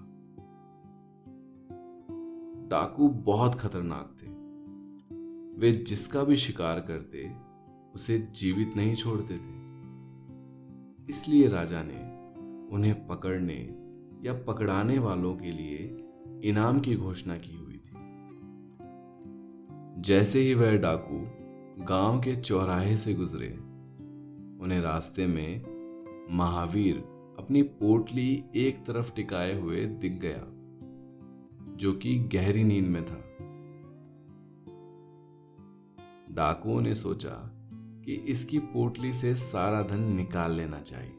डाकू 2.68 3.10
बहुत 3.10 3.56
खतरनाक 3.56 4.18
थे। 4.22 4.28
वे 5.62 5.72
जिसका 5.72 6.24
भी 6.24 6.36
शिकार 6.36 6.80
करते, 6.80 7.32
उसे 7.96 8.20
जीवित 8.20 8.76
नहीं 8.76 8.96
छोड़ते 8.96 9.34
थे। 9.34 9.60
इसलिए 11.10 11.48
राजा 11.48 11.84
ने 11.84 12.30
उन्हें 12.76 13.08
पकड़ने 13.08 13.78
या 14.28 14.34
पकड़ाने 14.34 15.00
वालों 15.00 15.36
के 15.36 15.52
लिए 15.52 16.10
इनाम 16.44 16.80
की 16.80 16.96
घोषणा 16.96 17.38
की 17.38 17.56
हुई 17.56 17.78
थी। 17.78 17.96
जैसे 20.02 20.40
ही 20.40 20.54
वह 20.54 20.78
डाकू 20.78 21.26
गाँव 21.84 22.20
के 22.20 22.36
चौराहे 22.36 22.98
से 22.98 23.14
गुजरे 23.14 23.69
उन्हें 24.60 24.80
रास्ते 24.82 25.26
में 25.28 25.62
महावीर 26.32 26.98
अपनी 27.40 27.62
पोटली 27.62 28.44
एक 28.56 28.86
तरफ़ 28.86 29.14
टिकाए 29.16 29.54
हुए 29.54 29.86
दिख 30.02 30.20
गया, 30.20 30.46
जो 31.76 31.94
कि 31.94 32.18
गहरी 32.34 32.64
नींद 32.64 32.88
में 32.88 33.06
था। 33.06 33.22
डाकुओं 36.32 36.82
ने 36.82 36.96
सोचा 36.96 37.36
कि 38.06 38.14
इसकी 38.28 38.60
पोटली 38.60 39.14
से 39.14 39.34
सारा 39.36 39.82
धन 39.84 40.04
निकाल 40.16 40.52
लेना 40.52 40.80
चाहिए, 40.82 41.16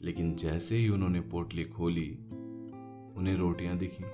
लेकिन 0.00 0.34
जैसे 0.34 0.76
ही 0.76 0.88
उन्होंने 0.88 1.20
पोटली 1.20 1.64
खोली, 1.64 2.10
उन्हें 3.16 3.36
रोटियाँ 3.36 3.76
दिखी। 3.78 4.04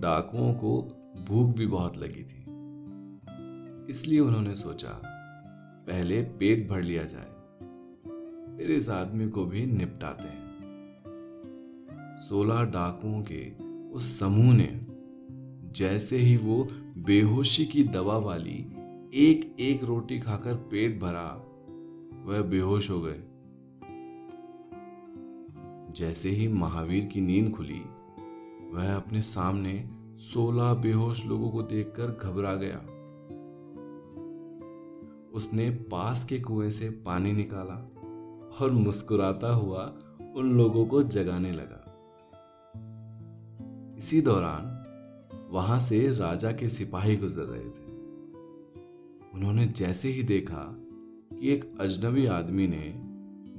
डाकुओं 0.00 0.52
को 0.54 0.80
भूख 1.28 1.54
भी 1.56 1.66
बहुत 1.66 1.98
लगी 1.98 2.22
थी, 2.22 2.40
इसलिए 3.90 4.20
उन्होंने 4.20 4.54
सोचा 4.54 5.00
पहले 5.86 6.22
पेट 6.38 6.68
भर 6.68 6.82
लिया 6.82 7.02
जाए, 7.04 7.32
फिर 8.56 8.70
इस 8.70 8.88
आदमी 8.88 9.28
को 9.28 9.44
भी 9.44 9.64
निपटाते 9.66 10.28
हैं। 10.28 10.44
सोलह 12.18 12.62
डाकुओं 12.64 13.22
के 13.22 13.42
उस 13.90 14.18
समूह 14.18 14.54
ने 14.54 14.68
जैसे 15.76 16.16
ही 16.16 16.36
वो 16.36 16.66
बेहोशी 16.98 17.64
की 17.64 17.84
दवा 17.84 18.16
वाली 18.18 18.56
एक 19.14 19.56
एक 19.60 19.84
रोटी 19.84 20.18
खाकर 20.20 20.54
पेट 20.70 20.98
भरा, 21.00 21.28
वह 22.26 22.42
बेहोश 22.42 22.90
हो 22.90 23.00
गए। 23.00 23.22
जैसे 25.96 26.28
ही 26.28 26.48
महावीर 26.48 27.04
की 27.04 27.20
नींद 27.20 27.52
खुली, 27.54 27.80
वह 28.72 28.94
अपने 28.96 29.22
सामने 29.22 29.90
सोलह 30.22 30.74
बेहोश 30.74 31.26
लोगों 31.26 31.50
को 31.50 31.62
देखकर 31.62 32.18
घबरा 32.22 32.54
गया। 32.54 32.80
उसने 35.36 35.70
पास 35.70 36.24
के 36.24 36.40
कुएँ 36.40 36.70
से 36.70 36.90
पानी 36.90 37.32
निकाला 37.32 37.74
और 38.60 38.70
मुस्कुराता 38.70 39.54
हुआ 39.54 39.98
उन 40.36 40.56
लोगों 40.58 40.86
को 40.86 41.02
जगाने 41.02 41.52
लगा। 41.52 41.82
इसी 43.98 44.20
दौरान 44.20 44.72
वहाँ 45.50 45.78
से 45.78 46.10
राजा 46.10 46.52
के 46.52 46.68
सिपाही 46.68 47.16
गुजर 47.16 47.42
रहे 47.42 47.70
थे। 47.70 47.86
उन्होंने 49.34 49.66
जैसे 49.66 50.08
ही 50.08 50.22
देखा 50.22 50.76
कि 51.32 51.48
एक 51.52 51.74
अजनबी 51.80 52.26
आदमी 52.26 52.66
ने 52.66 52.94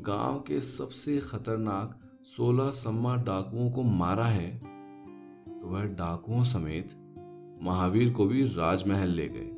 गाँव 0.01 0.39
के 0.39 0.61
सबसे 0.61 1.17
खतरनाक 1.17 1.99
सोलह 2.23 2.71
सम्मा 2.71 3.15
डाकुओं 3.15 3.71
को 3.71 3.83
मारा 3.83 4.25
है 4.25 4.57
तो 5.61 5.67
वह 5.67 5.85
डाकुओं 5.85 6.43
समेत 6.43 6.91
महावीर 7.63 8.13
को 8.13 8.25
भी 8.25 8.43
राजमहल 8.43 9.09
ले 9.09 9.27
गए। 9.27 9.56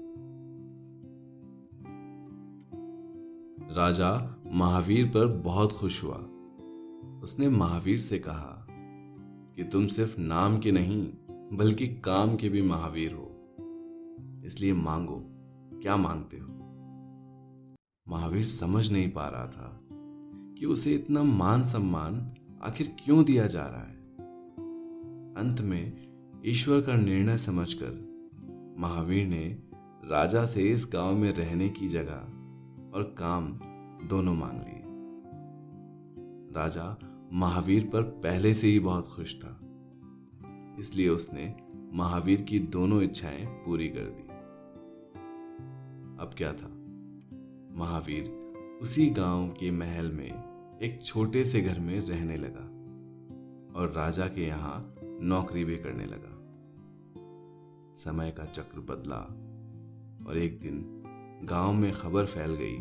राजा 3.71 4.41
महावीर 4.51 5.05
पर 5.05 5.27
बहुत 5.27 5.71
खुश 5.71 6.03
हुआ। 6.03 6.15
उसने 7.23 7.49
महावीर 7.49 7.99
से 7.99 8.19
कहा 8.19 8.67
कि 9.55 9.63
तुम 9.63 9.87
सिर्फ़ 9.87 10.19
नाम 10.19 10.57
के 10.57 10.71
नहीं, 10.71 11.07
बल्कि 11.57 11.87
काम 11.87 12.35
के 12.35 12.49
भी 12.49 12.61
महावीर 12.61 13.13
हो। 13.13 13.55
इसलिए 14.45 14.73
मांगो, 14.73 15.25
क्या 15.81 15.97
मांगते 15.97 16.37
हो? 16.37 16.47
महावीर 18.09 18.45
समझ 18.45 18.91
नहीं 18.91 19.11
पा 19.11 19.27
रहा 19.27 19.47
था 19.47 19.81
कि 20.59 20.65
उसे 20.65 20.93
इतना 20.93 21.23
मान 21.23 21.65
सम्मान 21.65 22.33
आखिर 22.61 22.95
क्यों 23.03 23.25
दिया 23.25 23.47
जा 23.47 23.65
रहा 23.65 23.81
है। 23.81 23.99
अंत 25.35 25.61
में 25.61 26.07
ईश्वर 26.45 26.81
का 26.81 26.95
निर्णय 26.95 27.37
समझकर 27.37 28.09
महावीर 28.77 29.27
ने 29.27 29.63
राजा 30.05 30.45
से 30.45 30.61
इस 30.63 30.89
गाँव 30.93 31.15
में 31.15 31.33
रहने 31.33 31.69
की 31.69 31.87
जगह 31.87 32.38
और 32.93 33.03
काम 33.03 33.59
दोनों 34.07 34.33
मांग 34.33 34.59
लिए। 34.59 34.83
राजा 36.55 36.99
महावीर 37.33 37.89
पर 37.93 38.01
पहले 38.01 38.53
से 38.53 38.67
ही 38.67 38.79
बहुत 38.79 39.07
खुश 39.07 39.41
था। 39.41 39.59
इसलिए 40.79 41.09
उसने 41.09 41.55
महावीर 41.93 42.41
की 42.41 42.59
दोनों 42.59 43.01
इच्छाएँ 43.01 43.45
पूरी 43.45 43.89
कर 43.89 43.99
दी। 43.99 44.23
अब 46.23 46.31
क्या 46.37 46.53
था? 46.53 46.75
महावीर 47.77 48.29
उसी 48.81 49.09
गाँव 49.09 49.47
के 49.49 49.71
महल 49.71 50.11
में 50.11 50.49
एक 50.79 51.03
छोटे 51.03 51.45
से 51.45 51.61
घर 51.61 51.79
में 51.79 51.99
रहने 51.99 52.35
लगा 52.35 52.79
और 53.79 53.91
राजा 53.91 54.27
के 54.27 54.47
यहाँ 54.47 54.95
नौकरी 55.03 55.65
भी 55.65 55.77
करने 55.77 56.05
लगा। 56.05 56.35
समय 57.95 58.31
का 58.31 58.45
चक्र 58.45 58.79
बदला 58.79 59.17
और 60.29 60.37
एक 60.37 60.59
दिन 60.59 60.98
गाँव 61.43 61.73
में 61.73 61.91
खबर 61.91 62.25
फैल 62.25 62.55
गई 62.55 62.77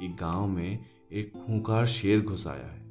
कि 0.00 0.08
गाँव 0.08 0.46
में 0.46 0.84
एक 1.12 1.32
खूंखार 1.32 1.86
शेर 1.86 2.20
घुस 2.20 2.46
आया 2.46 2.66
है, 2.66 2.84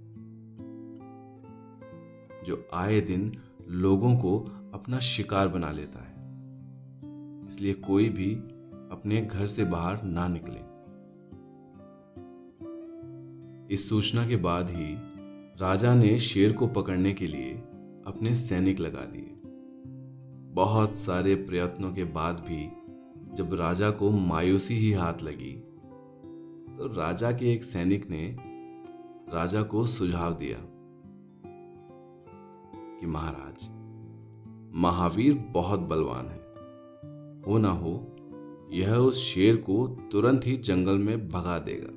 जो 2.44 2.68
आए 2.74 3.02
दिन 3.02 3.38
लोगों 3.68 4.16
को 4.16 4.40
अपना 4.74 5.00
शिकार 5.00 5.48
बना 5.48 5.72
लेता 5.72 6.00
है। 6.00 6.14
इसलिए 7.48 7.74
कोई 7.74 8.10
भी 8.10 8.36
अपने 8.92 9.22
घर 9.22 9.48
से 9.48 9.66
बाहर 9.66 10.04
ना 10.04 10.28
निकले। 10.28 10.74
इस 13.74 13.90
सूचना 13.90 14.28
के 14.28 14.36
बाद 14.36 14.70
ही 14.70 14.96
राजा 15.62 15.96
ने 15.96 16.20
शेर 16.20 16.54
को 16.54 16.68
पकड़ने 16.68 17.14
के 17.14 17.28
लिए 17.28 17.54
अपने 18.08 18.36
सैनिक 18.36 18.80
लगा 18.80 19.06
दिए। 19.06 19.30
बहुत 20.54 20.96
सारे 20.96 21.36
प्रयत्नों 21.36 21.94
के 21.94 22.04
बाद 22.04 22.36
भी 22.36 22.83
जब 23.34 23.54
राजा 23.54 23.90
को 23.92 24.10
मायूसी 24.12 24.74
ही 24.74 24.92
हाथ 24.92 25.14
लगी 25.24 25.52
तो 26.78 26.94
राजा 26.94 27.32
के 27.32 27.54
एक 27.54 27.64
सैनिक 27.64 28.10
ने 28.10 28.38
राजा 29.34 29.62
को 29.62 29.86
सुझाव 29.86 30.34
दिया 30.34 30.58
कि 33.00 33.06
महाराज, 33.06 33.70
महावीर 34.76 35.34
बहुत 35.52 35.80
बलवान 35.80 36.26
है। 36.26 36.42
हो 37.44 37.58
ना 37.58 37.70
हो, 37.70 38.16
यह 38.72 38.96
उस 38.96 39.18
शेर 39.18 39.56
को 39.56 39.88
तुरंत 40.12 40.48
ही 40.48 40.58
जंगल 40.58 40.98
में 40.98 41.30
भगा 41.30 41.60
देगा। 41.60 41.90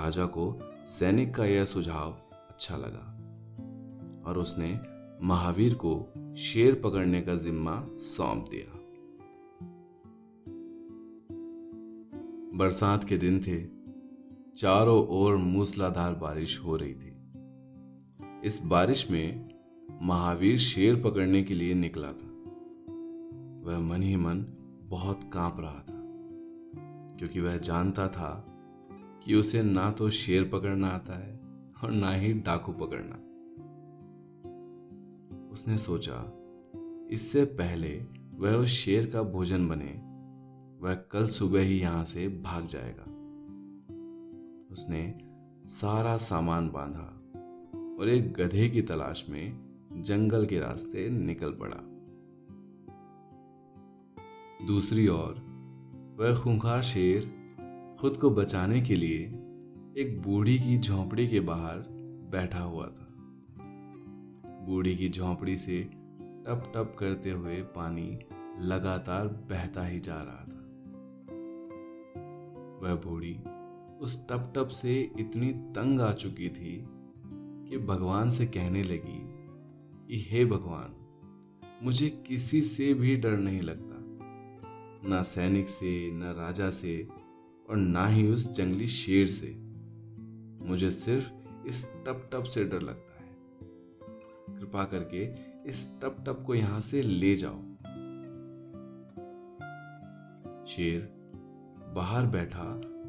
राजा 0.00 0.26
को 0.26 0.58
सैनिक 0.86 1.34
का 1.34 1.44
यह 1.44 1.64
सुझाव 1.64 2.12
अच्छा 2.32 2.76
लगा 2.76 3.12
और 4.30 4.38
उसने 4.38 4.95
महावीर 5.22 5.74
को 5.74 6.12
शेर 6.36 6.74
पकड़ने 6.74 7.20
का 7.20 7.34
जिम्मा 7.34 7.86
सौंप 7.98 8.46
दिया। 8.50 8.72
बरसात 12.58 13.04
के 13.04 13.16
दिन 13.16 13.40
थे, 13.40 13.62
चारों 14.56 15.06
ओर 15.08 15.36
मूसलाधार 15.36 16.14
बारिश 16.14 16.60
हो 16.60 16.76
रही 16.76 16.94
थी। 16.94 17.14
इस 18.44 18.60
बारिश 18.64 19.10
में 19.10 19.48
महावीर 20.02 20.58
शेर 20.58 21.02
पकड़ने 21.02 21.42
के 21.42 21.54
लिए 21.54 21.74
निकला 21.74 22.12
था। 22.12 22.32
वह 23.64 23.78
मन 23.78 24.02
ही 24.02 24.16
मन 24.16 24.46
बहुत 24.82 25.30
काँप 25.32 25.56
रहा 25.60 25.80
था, 25.80 26.02
क्योंकि 27.18 27.40
वह 27.40 27.56
जानता 27.56 28.08
था 28.08 28.44
कि 29.24 29.34
उसे 29.34 29.62
ना 29.62 29.90
तो 29.90 30.10
शेर 30.10 30.48
पकड़ना 30.48 30.88
आता 30.88 31.18
है 31.18 31.40
और 31.82 31.90
ना 31.90 32.10
ही 32.10 32.32
डाकू 32.32 32.72
पकड़ना। 32.72 33.18
उसने 35.56 35.76
सोचा, 35.78 36.14
इससे 37.10 37.44
पहले 37.44 37.88
वह 38.34 38.56
उस 38.56 38.68
शेर 38.68 39.06
का 39.06 39.22
भोजन 39.22 39.68
बने, 39.68 39.92
वह 40.80 40.94
कल 40.94 41.28
सुबह 41.28 41.60
ही 41.60 41.78
यहाँ 41.78 42.04
से 42.04 42.26
भाग 42.28 42.66
जाएगा। 42.66 43.04
उसने 44.72 45.02
सारा 45.66 46.16
सामान 46.16 46.68
बांधा 46.68 47.06
और 48.00 48.08
एक 48.08 48.32
गधे 48.32 48.68
की 48.68 48.82
तलाश 48.82 49.24
में 49.28 50.02
जंगल 50.02 50.46
के 50.46 50.60
रास्ते 50.60 51.08
निकल 51.10 51.52
पड़ा। 51.52 51.80
दूसरी 54.66 55.08
ओर, 55.08 55.42
वह 56.20 56.42
खूंखार 56.42 56.82
शेर 56.82 57.32
खुद 58.00 58.16
को 58.16 58.30
बचाने 58.30 58.80
के 58.80 58.96
लिए 58.96 59.24
एक 59.96 60.22
बूढ़ी 60.22 60.58
की 60.58 60.78
झोंपड़ी 60.78 61.28
के 61.28 61.40
बाहर 61.40 61.84
बैठा 62.30 62.62
हुआ 62.62 62.86
था। 62.86 63.05
बूढ़ी 64.66 64.96
की 64.96 65.08
झोंपड़ी 65.08 65.58
से 65.58 65.84
टप 66.20 66.72
टप 66.74 66.96
करते 66.98 67.30
हुए 67.30 67.62
पानी 67.62 68.18
लगातार 68.60 69.28
बहता 69.28 69.86
ही 69.86 70.00
जा 70.00 70.16
रहा 70.16 70.44
था। 70.44 70.62
वह 72.82 72.94
बूढ़ी 72.94 73.40
उस 74.00 74.28
टप 74.28 74.52
टप 74.56 74.68
से 74.68 75.12
इतनी 75.18 75.52
तंग 75.52 76.00
आ 76.00 76.12
चुकी 76.12 76.48
थी 76.48 76.86
कि 77.70 77.78
भगवान 77.78 78.30
से 78.30 78.46
कहने 78.46 78.82
लगी 78.82 79.20
कि, 80.08 80.26
हे 80.30 80.44
भगवान, 80.44 80.96
मुझे 81.82 82.10
किसी 82.10 82.62
से 82.62 82.94
भी 82.94 83.16
डर 83.16 83.36
नहीं 83.38 83.60
लगता। 83.60 83.96
ना 85.08 85.22
सैनिक 85.22 85.66
से, 85.66 86.12
ना 86.12 86.30
राजा 86.30 86.70
से 86.70 87.08
और 87.70 87.76
ना 87.76 88.06
ही 88.06 88.28
उस 88.28 88.52
जंगली 88.52 88.86
शेर 88.86 89.26
से। 89.26 89.56
मुझे 90.68 90.90
सिर्फ़ 90.90 91.30
इस 91.66 91.92
टप 91.92 92.30
टप 92.32 92.42
से 92.42 92.64
डर 92.64 92.82
लगता 92.82 93.15
कृपा 94.58 94.84
करके 94.84 95.24
इस 95.70 96.00
टप 96.00 96.16
टप 96.26 96.42
को 96.46 96.54
यहाँ 96.54 96.80
से 96.80 97.02
ले 97.02 97.36
जाओ। 97.36 97.62
शेर 100.66 101.00
बाहर 101.94 102.26
बैठा 102.26 102.64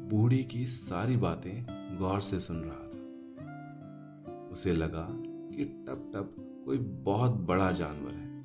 बूढ़ी 0.08 0.44
की 0.44 0.66
सारी 0.66 1.16
बातें 1.16 1.66
गौर 1.98 2.20
से 2.20 2.40
सुन 2.40 2.56
रहा 2.56 2.74
था। 2.74 4.48
उसे 4.52 4.72
लगा 4.72 5.06
कि 5.10 5.64
टप 5.64 6.12
टप 6.14 6.34
कोई 6.64 6.78
बहुत 6.78 7.32
बड़ा 7.32 7.70
जानवर 7.72 8.12
है, 8.12 8.42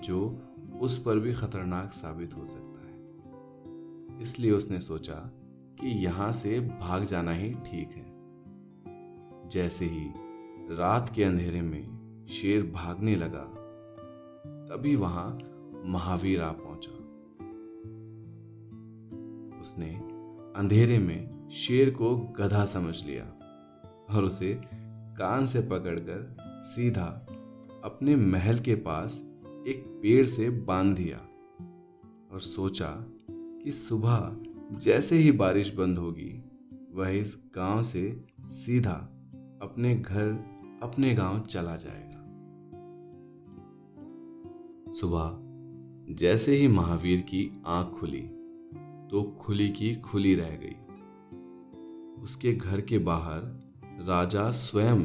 जो 0.00 0.42
उस 0.80 1.02
पर 1.02 1.18
भी 1.18 1.32
खतरनाक 1.32 1.92
साबित 1.92 2.36
हो 2.36 2.44
सकता 2.46 2.80
है। 2.80 4.22
इसलिए 4.22 4.50
उसने 4.50 4.80
सोचा 4.80 5.14
कि 5.80 5.88
यहाँ 6.04 6.32
से 6.32 6.60
भाग 6.60 7.04
जाना 7.04 7.32
ही 7.32 7.54
ठीक 7.54 7.90
है। 7.90 8.04
जैसे 9.48 9.84
ही 9.84 10.25
रात 10.70 11.12
के 11.14 11.24
अंधेरे 11.24 11.62
में 11.62 12.26
शेर 12.26 12.62
भागने 12.62 13.16
लगा। 13.16 13.44
तभी 14.46 14.96
वहाँ 14.96 15.38
महावीर 15.84 16.40
आ 16.40 16.52
पहुँचा। 16.52 16.92
उसने 19.60 19.94
अंधेरे 20.56 20.98
में 20.98 21.48
शेर 21.48 21.90
को 21.90 22.16
गधा 22.16 22.64
समझ 22.64 23.06
लिया 23.06 23.24
और 24.10 24.24
उसे 24.24 24.60
कान 25.18 25.46
से 25.46 25.60
पकड़कर 25.60 26.36
सीधा 26.60 27.26
अपने 27.84 28.16
महल 28.16 28.58
के 28.58 28.74
पास 28.74 29.20
एक 29.66 30.00
पेड़ 30.02 30.26
से 30.26 30.50
बाँध 30.50 30.96
दिया 30.96 31.18
और 32.32 32.40
सोचा 32.40 33.06
कि 33.30 33.72
सुबह 33.72 34.36
जैसे 34.78 35.16
ही 35.16 35.32
बारिश 35.32 35.74
बंद 35.74 35.98
होगी, 35.98 36.44
वह 36.92 37.08
इस 37.08 37.42
गाँव 37.56 37.82
से 37.82 38.24
सीधा 38.40 39.12
अपने 39.62 39.94
घर 39.94 40.55
अपने 40.82 41.14
गाँव 41.14 41.40
चला 41.40 41.76
जाएगा। 41.76 42.22
सुबह 44.92 45.38
जैसे 46.14 46.56
ही 46.56 46.68
महावीर 46.68 47.20
की 47.20 47.62
आँख 47.66 47.98
खुली 48.00 48.22
तो 49.10 49.38
खुली 49.40 49.68
की 49.68 49.94
खुली 49.94 50.34
रह 50.34 50.50
गई। 50.50 50.76
उसके 52.22 52.52
घर 52.52 52.80
के 52.80 52.98
बाहर 52.98 53.40
राजा 53.84 54.50
स्वयं 54.50 55.00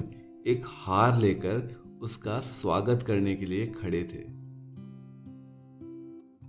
एक 0.47 0.63
हार 0.65 1.19
लेकर 1.19 1.81
उसका 2.01 2.39
स्वागत 2.39 3.03
करने 3.03 3.36
के 3.36 3.45
लिए 3.45 3.67
खड़े 3.67 4.03
थे। 4.03 4.31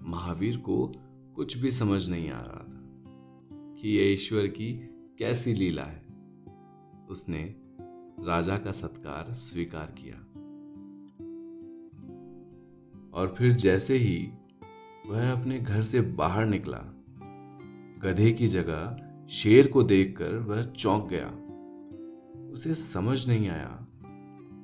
महावीर 0.08 0.56
को 0.56 0.92
कुछ 1.36 1.58
भी 1.58 1.72
समझ 1.72 2.08
नहीं 2.08 2.30
आ 2.30 2.40
रहा 2.40 2.64
था 2.64 2.82
कि 3.74 3.98
यह 3.98 4.12
ईश्वर 4.12 4.46
की 4.46 4.72
कैसी 5.18 5.54
लीला 5.54 5.82
है। 5.82 6.02
उसने 7.10 7.61
राजा 8.20 8.58
का 8.58 8.72
सत्कार 8.72 9.32
स्वीकार 9.32 9.94
किया। 9.98 10.16
और 13.14 13.34
फिर 13.38 13.52
जैसे 13.52 13.94
ही 13.94 14.28
वह 15.06 15.40
अपने 15.40 15.58
घर 15.58 15.82
से 15.82 16.00
बाहर 16.00 16.46
निकला, 16.46 16.78
गधे 17.98 18.32
की 18.32 18.48
जगह 18.48 18.98
शेर 19.28 19.66
को 19.66 19.82
देखकर 19.82 20.36
वह 20.36 20.62
चौंक 20.62 21.08
गया। 21.12 21.28
उसे 22.52 22.74
समझ 22.74 23.28
नहीं 23.28 23.48
आया 23.48 23.86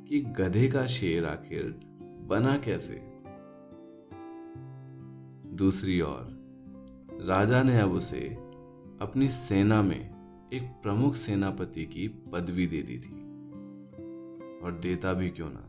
कि 0.09 0.21
गधे 0.21 0.69
का 0.69 0.87
शेर 0.87 1.27
आखिर 1.27 1.81
बना 2.03 2.57
कैसे। 2.57 3.03
दूसरी 5.57 6.01
ओर, 6.01 6.39
राजा 7.25 7.63
ने 7.63 7.81
अब 7.81 7.93
उसे 7.93 8.29
अपनी 9.01 9.29
सेना 9.29 9.83
में 9.83 10.19
एक 10.53 10.63
प्रमुख 10.83 11.15
सेनापति 11.15 11.85
की 11.85 12.09
पदवी 12.09 12.67
दे 12.67 12.83
दी 12.83 12.99
थी। 12.99 13.28
और 14.63 14.73
देता 14.73 15.13
भी 15.13 15.31
क्यों 15.31 15.51
ना? 15.51 15.65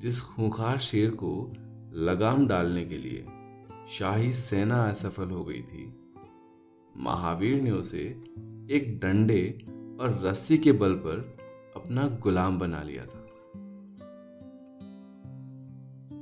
जिस 0.00 0.20
खूंखार 0.20 0.78
शेर 0.78 1.10
को 1.10 1.52
लगाम 1.92 2.46
डालने 2.46 2.84
के 2.84 2.98
लिए 2.98 3.26
शाही 3.88 4.32
सेना 4.32 4.84
असफल 4.84 5.30
हो 5.30 5.44
गई 5.44 5.62
थी, 5.62 6.00
महावीर 6.96 7.62
ने 7.62 7.70
उसे 7.70 8.02
एक 8.70 9.00
डंडे 9.02 9.58
और 10.00 10.20
रस्सी 10.24 10.58
के 10.58 10.72
बल 10.72 10.94
पर 10.94 11.38
अपना 11.76 12.08
गुलाम 12.08 12.58
बना 12.58 12.82
लिया 12.82 13.06
था। 13.06 13.20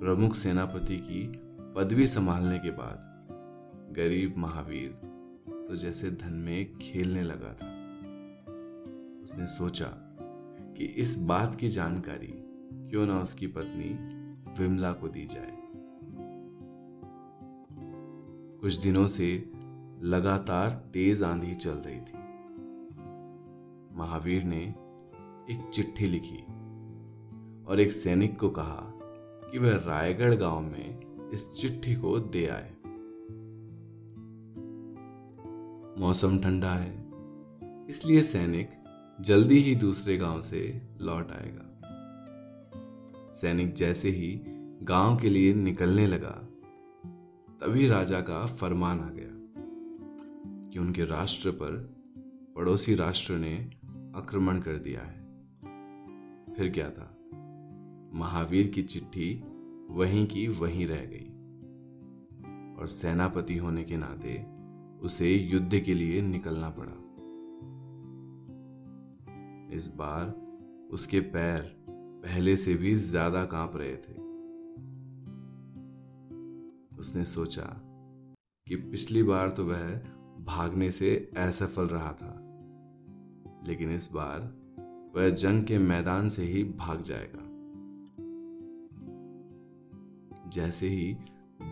प्रमुख 0.01 0.35
सेनापति 0.35 0.97
की 0.97 1.33
पदवी 1.77 2.07
संभालने 2.07 2.59
के 2.59 2.71
बाद 2.71 3.09
गरीब 3.97 4.35
महावीर 4.39 4.89
तो 5.69 5.77
जैसे 5.77 6.11
धन 6.11 6.33
में 6.33 6.75
खेलने 6.75 7.23
लगा 7.23 7.53
था। 7.53 7.69
उसने 9.23 9.47
सोचा 9.47 10.12
कि 10.83 10.89
इस 10.89 11.19
बात 11.19 11.55
की 11.55 11.69
जानकारी 11.69 12.33
क्यों 12.91 13.07
ना 13.07 13.21
उसकी 13.21 13.47
पत्नी 13.47 13.91
विमला 14.59 14.93
को 14.93 15.09
दी 15.09 15.27
जाए। 15.27 15.57
कुछ 18.61 18.75
दिनों 18.75 19.07
से 19.09 19.53
लगातार 20.03 20.71
तेज 20.71 21.23
आंधी 21.23 21.55
चल 21.55 21.71
रही 21.71 22.01
थी। 22.01 22.19
महावीर 23.99 24.45
ने 24.45 24.61
एक 25.55 25.71
चिट्ठी 25.75 26.07
लिखी 26.07 26.43
और 27.65 27.81
एक 27.81 27.93
सैनिक 27.93 28.39
को 28.41 28.51
कहा 28.51 28.93
कि 29.53 29.59
वह 29.59 29.77
रायगढ़ 29.77 30.35
गाँव 30.35 30.61
में 30.61 31.01
इस 31.31 31.53
चिट्ठी 31.53 31.95
को 31.95 32.19
दे 32.19 32.47
आए। 32.47 32.71
मौसम 36.01 36.39
ठंडा 36.39 36.71
है, 36.71 37.11
इसलिए 37.89 38.21
सैनिक 38.21 38.82
जल्दी 39.21 39.59
ही 39.59 39.75
दूसरे 39.75 40.17
गाँव 40.17 40.41
से 40.41 40.83
लौट 41.01 41.31
आएगा। 41.31 41.69
सैनिक 43.33 43.75
जैसे 43.75 44.09
ही 44.09 44.41
गाँव 44.83 45.17
के 45.17 45.31
लिए 45.31 45.55
निकलने 45.55 46.07
लगा, 46.07 46.49
तभी 47.63 47.87
राजा 47.87 48.21
का 48.21 48.47
फरमान 48.47 49.01
आ 49.01 49.11
गया 49.11 49.33
कि 50.71 50.79
उनके 50.79 51.05
राष्ट्र 51.05 51.51
पर 51.51 51.95
पड़ोसी 52.57 52.95
राष्ट्र 52.95 53.35
ने 53.35 53.71
आक्रमण 54.17 54.61
कर 54.61 54.77
दिया 54.77 55.01
है। 55.01 55.23
फिर 56.55 56.71
क्या 56.71 56.91
था? 56.91 57.19
महावीर 58.15 58.67
की 58.67 58.83
चिट्ठी 58.83 59.45
वहीं 59.91 60.27
की 60.27 60.49
वहीं 60.49 60.87
रह 60.87 61.05
गई 61.05 61.29
और 62.81 62.89
सेनापति 62.89 63.57
होने 63.57 63.85
के 63.85 63.97
नाते 63.97 64.47
उसे 65.07 65.35
युद्ध 65.35 65.81
के 65.81 65.95
लिए 65.95 66.23
निकलना 66.23 66.71
पड़ा। 66.71 67.02
इस 69.73 69.87
बार 69.97 70.35
उसके 70.91 71.21
पैर 71.21 71.61
पहले 72.25 72.57
से 72.57 72.75
भी 72.75 72.95
ज़्यादा 72.95 73.45
काँप 73.45 73.77
रहे 73.77 73.97
थे। 73.97 74.21
उसने 77.01 77.25
सोचा 77.25 77.63
कि 78.67 78.77
पिछली 78.77 79.23
बार 79.23 79.51
तो 79.51 79.65
वह 79.65 79.89
भागने 80.45 80.91
से 80.91 81.31
असफल 81.39 81.89
रहा 81.89 82.13
था, 82.13 82.35
लेकिन 83.67 83.91
इस 83.91 84.11
बार 84.13 84.41
वह 85.17 85.31
जंग 85.31 85.65
के 85.65 85.79
मैदान 85.79 86.29
से 86.29 86.43
ही 86.43 86.65
भाग 86.65 87.03
जाएगा। 87.03 87.49
जैसे 90.51 90.89
ही 90.89 91.13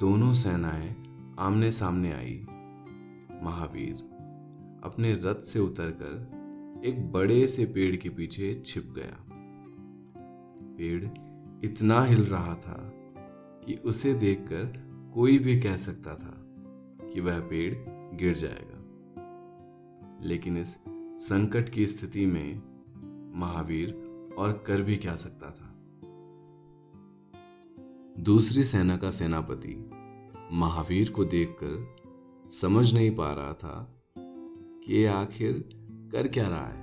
दोनों 0.00 0.32
सेनाएँ 0.34 0.94
आमने 1.38 1.70
सामने 1.72 2.12
आई, 2.12 2.46
महावीर 3.42 3.94
अपने 4.84 5.12
रथ 5.14 5.40
से 5.42 5.58
उतरकर 5.58 6.39
एक 6.84 7.12
बड़े 7.12 7.46
से 7.46 7.64
पेड़ 7.64 7.96
के 7.96 8.08
पीछे 8.08 8.62
छिप 8.66 8.92
गया। 8.96 9.24
पेड़ 10.76 11.04
इतना 11.64 12.02
हिल 12.04 12.24
रहा 12.24 12.54
था 12.54 12.92
कि 13.66 13.74
उसे 13.74 14.14
देखकर 14.14 14.90
कोई 15.14 15.38
भी 15.38 15.60
कह 15.60 15.76
सकता 15.76 16.14
था 16.14 16.34
कि 17.08 17.20
वह 17.20 17.40
पेड़ 17.40 17.74
गिर 18.16 18.34
जाएगा। 18.34 18.80
लेकिन 20.22 20.56
इस 20.56 20.78
संकट 21.18 21.68
की 21.68 21.86
स्थिति 21.86 22.26
में 22.26 22.62
महावीर 23.36 23.90
और 24.38 24.64
कर 24.66 24.82
भी 24.82 24.96
क्या 24.96 25.16
सकता 25.16 25.50
था? 25.50 25.66
दूसरी 28.22 28.62
सेना 28.62 28.96
का 28.96 29.10
सेनापति 29.10 29.90
महावीर 30.52 31.10
को 31.10 31.24
देखकर 31.24 31.96
समझ 32.48 32.94
नहीं 32.94 33.16
पा 33.16 33.32
रहा 33.32 33.52
था 33.52 34.02
कि 34.86 35.04
आखिर 35.04 35.79
कर 36.12 36.28
क्या 36.28 36.48
रहा 36.48 36.66
है? 36.66 36.80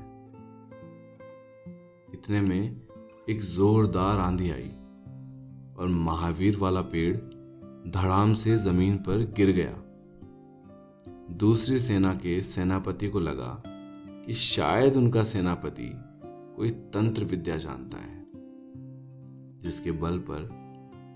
इतने 2.13 2.42
में 2.42 2.82
एक 3.30 3.42
जोरदार 3.42 4.20
आंधी 4.20 4.52
आई 4.52 4.70
और 5.80 5.88
महावीर 5.88 6.58
वाला 6.58 6.82
पेड़ 6.82 7.18
धड़ाम 7.92 8.34
से 8.34 8.58
ज़मीन 8.58 8.98
पर 8.98 9.18
गिर 9.18 9.52
गया। 9.52 9.84
दूसरी 11.36 11.80
सेना 11.80 12.13
के 12.13 12.42
सेनापति 12.42 13.10
को 13.10 13.20
लगा 13.20 13.63
कि 14.26 14.34
शायद 14.34 14.96
उनका 14.96 15.24
सेनापति 15.24 15.92
कोई 16.26 16.70
तंत्र 16.70 17.24
विद्या 17.24 17.58
जानता 17.58 17.98
है, 17.98 18.28
जिसके 19.60 19.92
बल 19.92 20.20
पर 20.20 20.50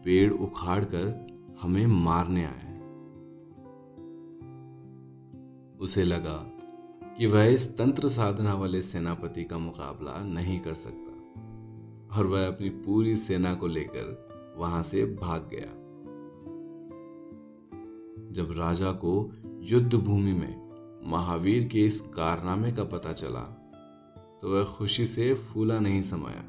पेड़ 0.06 0.34
उखाड़ 0.34 0.86
कर 0.86 1.28
हमें 1.62 1.88
मारने 1.88 2.46
आया 2.46 2.72
उसे 5.80 6.04
लगा 6.04 6.51
कि 7.22 7.28
वह 7.28 7.44
इस 7.44 7.78
तंत्र 7.78 8.08
साधना 8.08 8.54
वाले 8.54 8.82
सेनापति 8.84 9.44
का 9.44 9.58
मुकाबला 9.58 10.24
नहीं 10.24 10.60
कर 10.60 10.74
सकता। 10.74 11.12
और 12.18 12.28
वह 12.28 12.48
अपनी 12.48 12.70
पूरी 12.70 13.18
सेना 13.18 13.54
को 13.54 13.68
लेकर 13.68 14.56
वहाँ 14.58 14.84
से 14.84 15.06
भाग 15.06 15.50
गया। 15.54 15.68
जब 18.32 18.52
राजा 18.52 18.92
को 18.92 19.32
युद्ध 19.62 19.94
भूमि 19.96 20.34
में 20.34 20.56
महावीर 21.12 21.68
के 21.68 21.86
इस 21.86 22.02
कारनामे 22.02 22.72
का 22.72 22.84
पता 22.84 23.14
चला 23.14 23.44
तो 24.42 24.52
वह 24.52 24.64
खुशी 24.64 25.08
से 25.08 25.34
फूला 25.34 25.80
नहीं 25.80 26.02
समाया। 26.02 26.44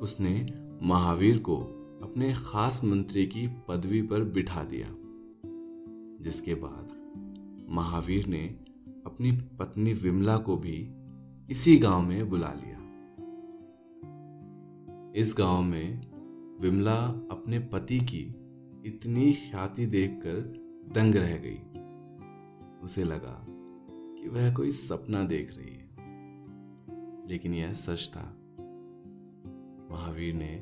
उसने 0.00 0.52
महावीर 0.82 1.38
को 1.38 1.56
अपने 2.02 2.34
खास 2.34 2.84
मंत्री 2.84 3.26
की 3.26 3.46
पदवी 3.68 4.02
पर 4.02 4.24
बिठा 4.24 4.64
दिया, 4.64 4.88
जिसके 6.22 6.54
बाद 6.54 7.66
महावीर 7.70 8.26
ने 8.26 8.63
अपनी 9.06 9.32
पत्नी 9.32 9.92
विमला 9.92 10.36
को 10.36 10.56
भी 10.56 10.92
इसी 11.50 11.78
गाँव 11.78 12.02
में 12.02 12.28
बुला 12.28 12.52
लिया। 12.52 12.84
इस 15.16 15.34
गाँव 15.38 15.62
में 15.62 16.14
विमला 16.60 16.96
अपने 17.06 17.58
पति 17.58 18.00
की 18.00 18.22
इतनी 18.86 19.32
ख्याति 19.32 19.86
देखकर 19.86 20.40
दंग 20.94 21.14
रह 21.14 21.36
गई। 21.36 21.58
उसे 22.84 23.04
लगा 23.04 23.46
कि 24.22 24.28
वह 24.28 24.54
कोई 24.54 24.72
सपना 24.72 25.24
देख 25.24 25.58
रही 25.58 25.74
है। 25.74 25.84
लेकिन 27.28 27.54
यह 27.54 27.72
सच 27.72 28.10
था। 28.14 28.36
महावीर 29.90 30.34
ने 30.34 30.54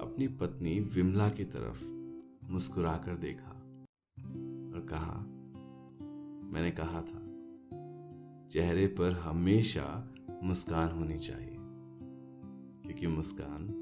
अपनी 0.00 0.28
पत्नी 0.28 0.80
विमला 0.80 1.28
की 1.28 1.44
तरफ़ 1.44 1.90
मुस्कुराकर 2.52 3.14
देखा 3.14 3.50
और 4.74 4.86
कहा, 4.90 5.20
मैंने 6.52 6.70
कहा 6.70 7.02
था 7.02 7.23
चेहरे 8.50 8.86
पर 8.86 9.12
हमेशा 9.12 10.14
मुस्कान 10.42 10.98
होनी 10.98 11.18
चाहिए। 11.18 11.56
क्योंकि 12.84 13.06
मुस्कान 13.06 13.80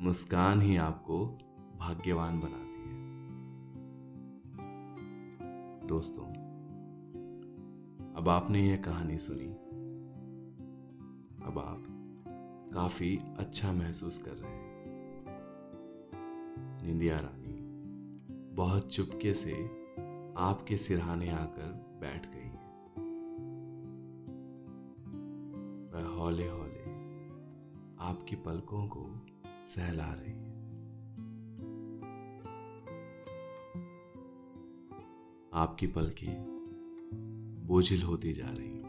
मुस्कान 0.00 0.60
ही 0.60 0.76
आपको 0.76 1.26
भाग्यवान 1.80 2.40
बनाती 2.40 2.78
है। 2.78 3.02
दोस्तों, 5.86 6.24
अब 8.14 8.28
आपने 8.28 8.68
यह 8.68 8.76
कहानी 8.76 9.18
सुनी। 9.18 9.52
अब 11.46 11.58
आप 11.58 11.84
काफ़ी 12.74 13.20
अच्छा 13.38 13.72
महसूस 13.72 14.18
कर 14.18 14.30
रहे 14.30 14.50
हैं। 14.50 14.72
निंदिया 16.86 17.16
रानी, 17.16 17.52
बहुत 18.54 18.94
चुपके 18.94 19.34
से 19.34 19.52
आपके 20.38 20.76
सिरहाने 20.76 21.30
आकर 21.30 21.98
बैठ 22.00 22.26
गई। 22.26 22.41
हौले 26.22 26.48
हौले 26.48 26.82
आपकी 28.00 28.36
पलकों 28.36 28.88
को 28.88 29.26
सहला 29.64 30.12
रही 30.12 30.32
है। 30.32 30.52
आपकी 35.54 35.86
पलकें 35.86 36.44
बोझिल 37.66 38.02
होती 38.02 38.32
जा 38.32 38.46
रही 38.46 38.82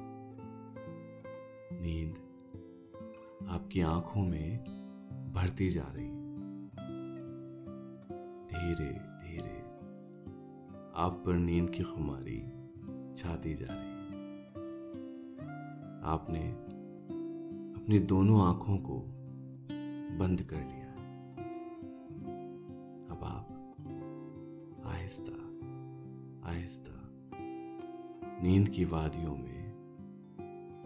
नींद 1.81 2.15
आपकी 3.47 3.81
आँखों 3.81 4.21
में 4.21 4.57
भरती 5.33 5.69
जा 5.69 5.85
रही 5.85 6.09
धीरे 8.47 8.93
धीरे 8.93 9.59
आप 10.95 11.23
पर 11.25 11.33
नींद 11.33 11.69
की 11.69 11.83
खुमारी 11.83 12.39
छाती 13.15 13.53
जा 13.53 13.67
रही 13.69 13.93
आपने 16.03 16.72
अपनी 17.83 17.99
दोनों 17.99 18.41
आँखों 18.45 18.77
को 18.77 18.99
बंद 20.17 20.41
कर 20.41 20.55
लिया। 20.55 20.93
अब 23.15 23.19
आप 23.23 23.47
आहिस्ता 24.85 25.31
आहिस्ता 26.49 27.09
नींद 28.43 28.69
की 28.69 28.85
वादियों 28.85 29.35
में 29.35 29.73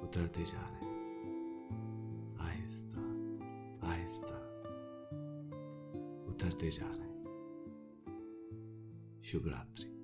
उतरते 0.04 0.44
जा 0.44 0.70
रहे 0.70 0.90
हैं। 0.90 2.38
आहिस्ता 2.40 3.02
आहिस्ता 3.88 4.36
उतरते 6.30 6.70
जा 6.72 6.92
रहे 6.96 7.08
हैं। 7.08 7.26
शुभ 9.24 9.48
रात्रि। 9.48 9.97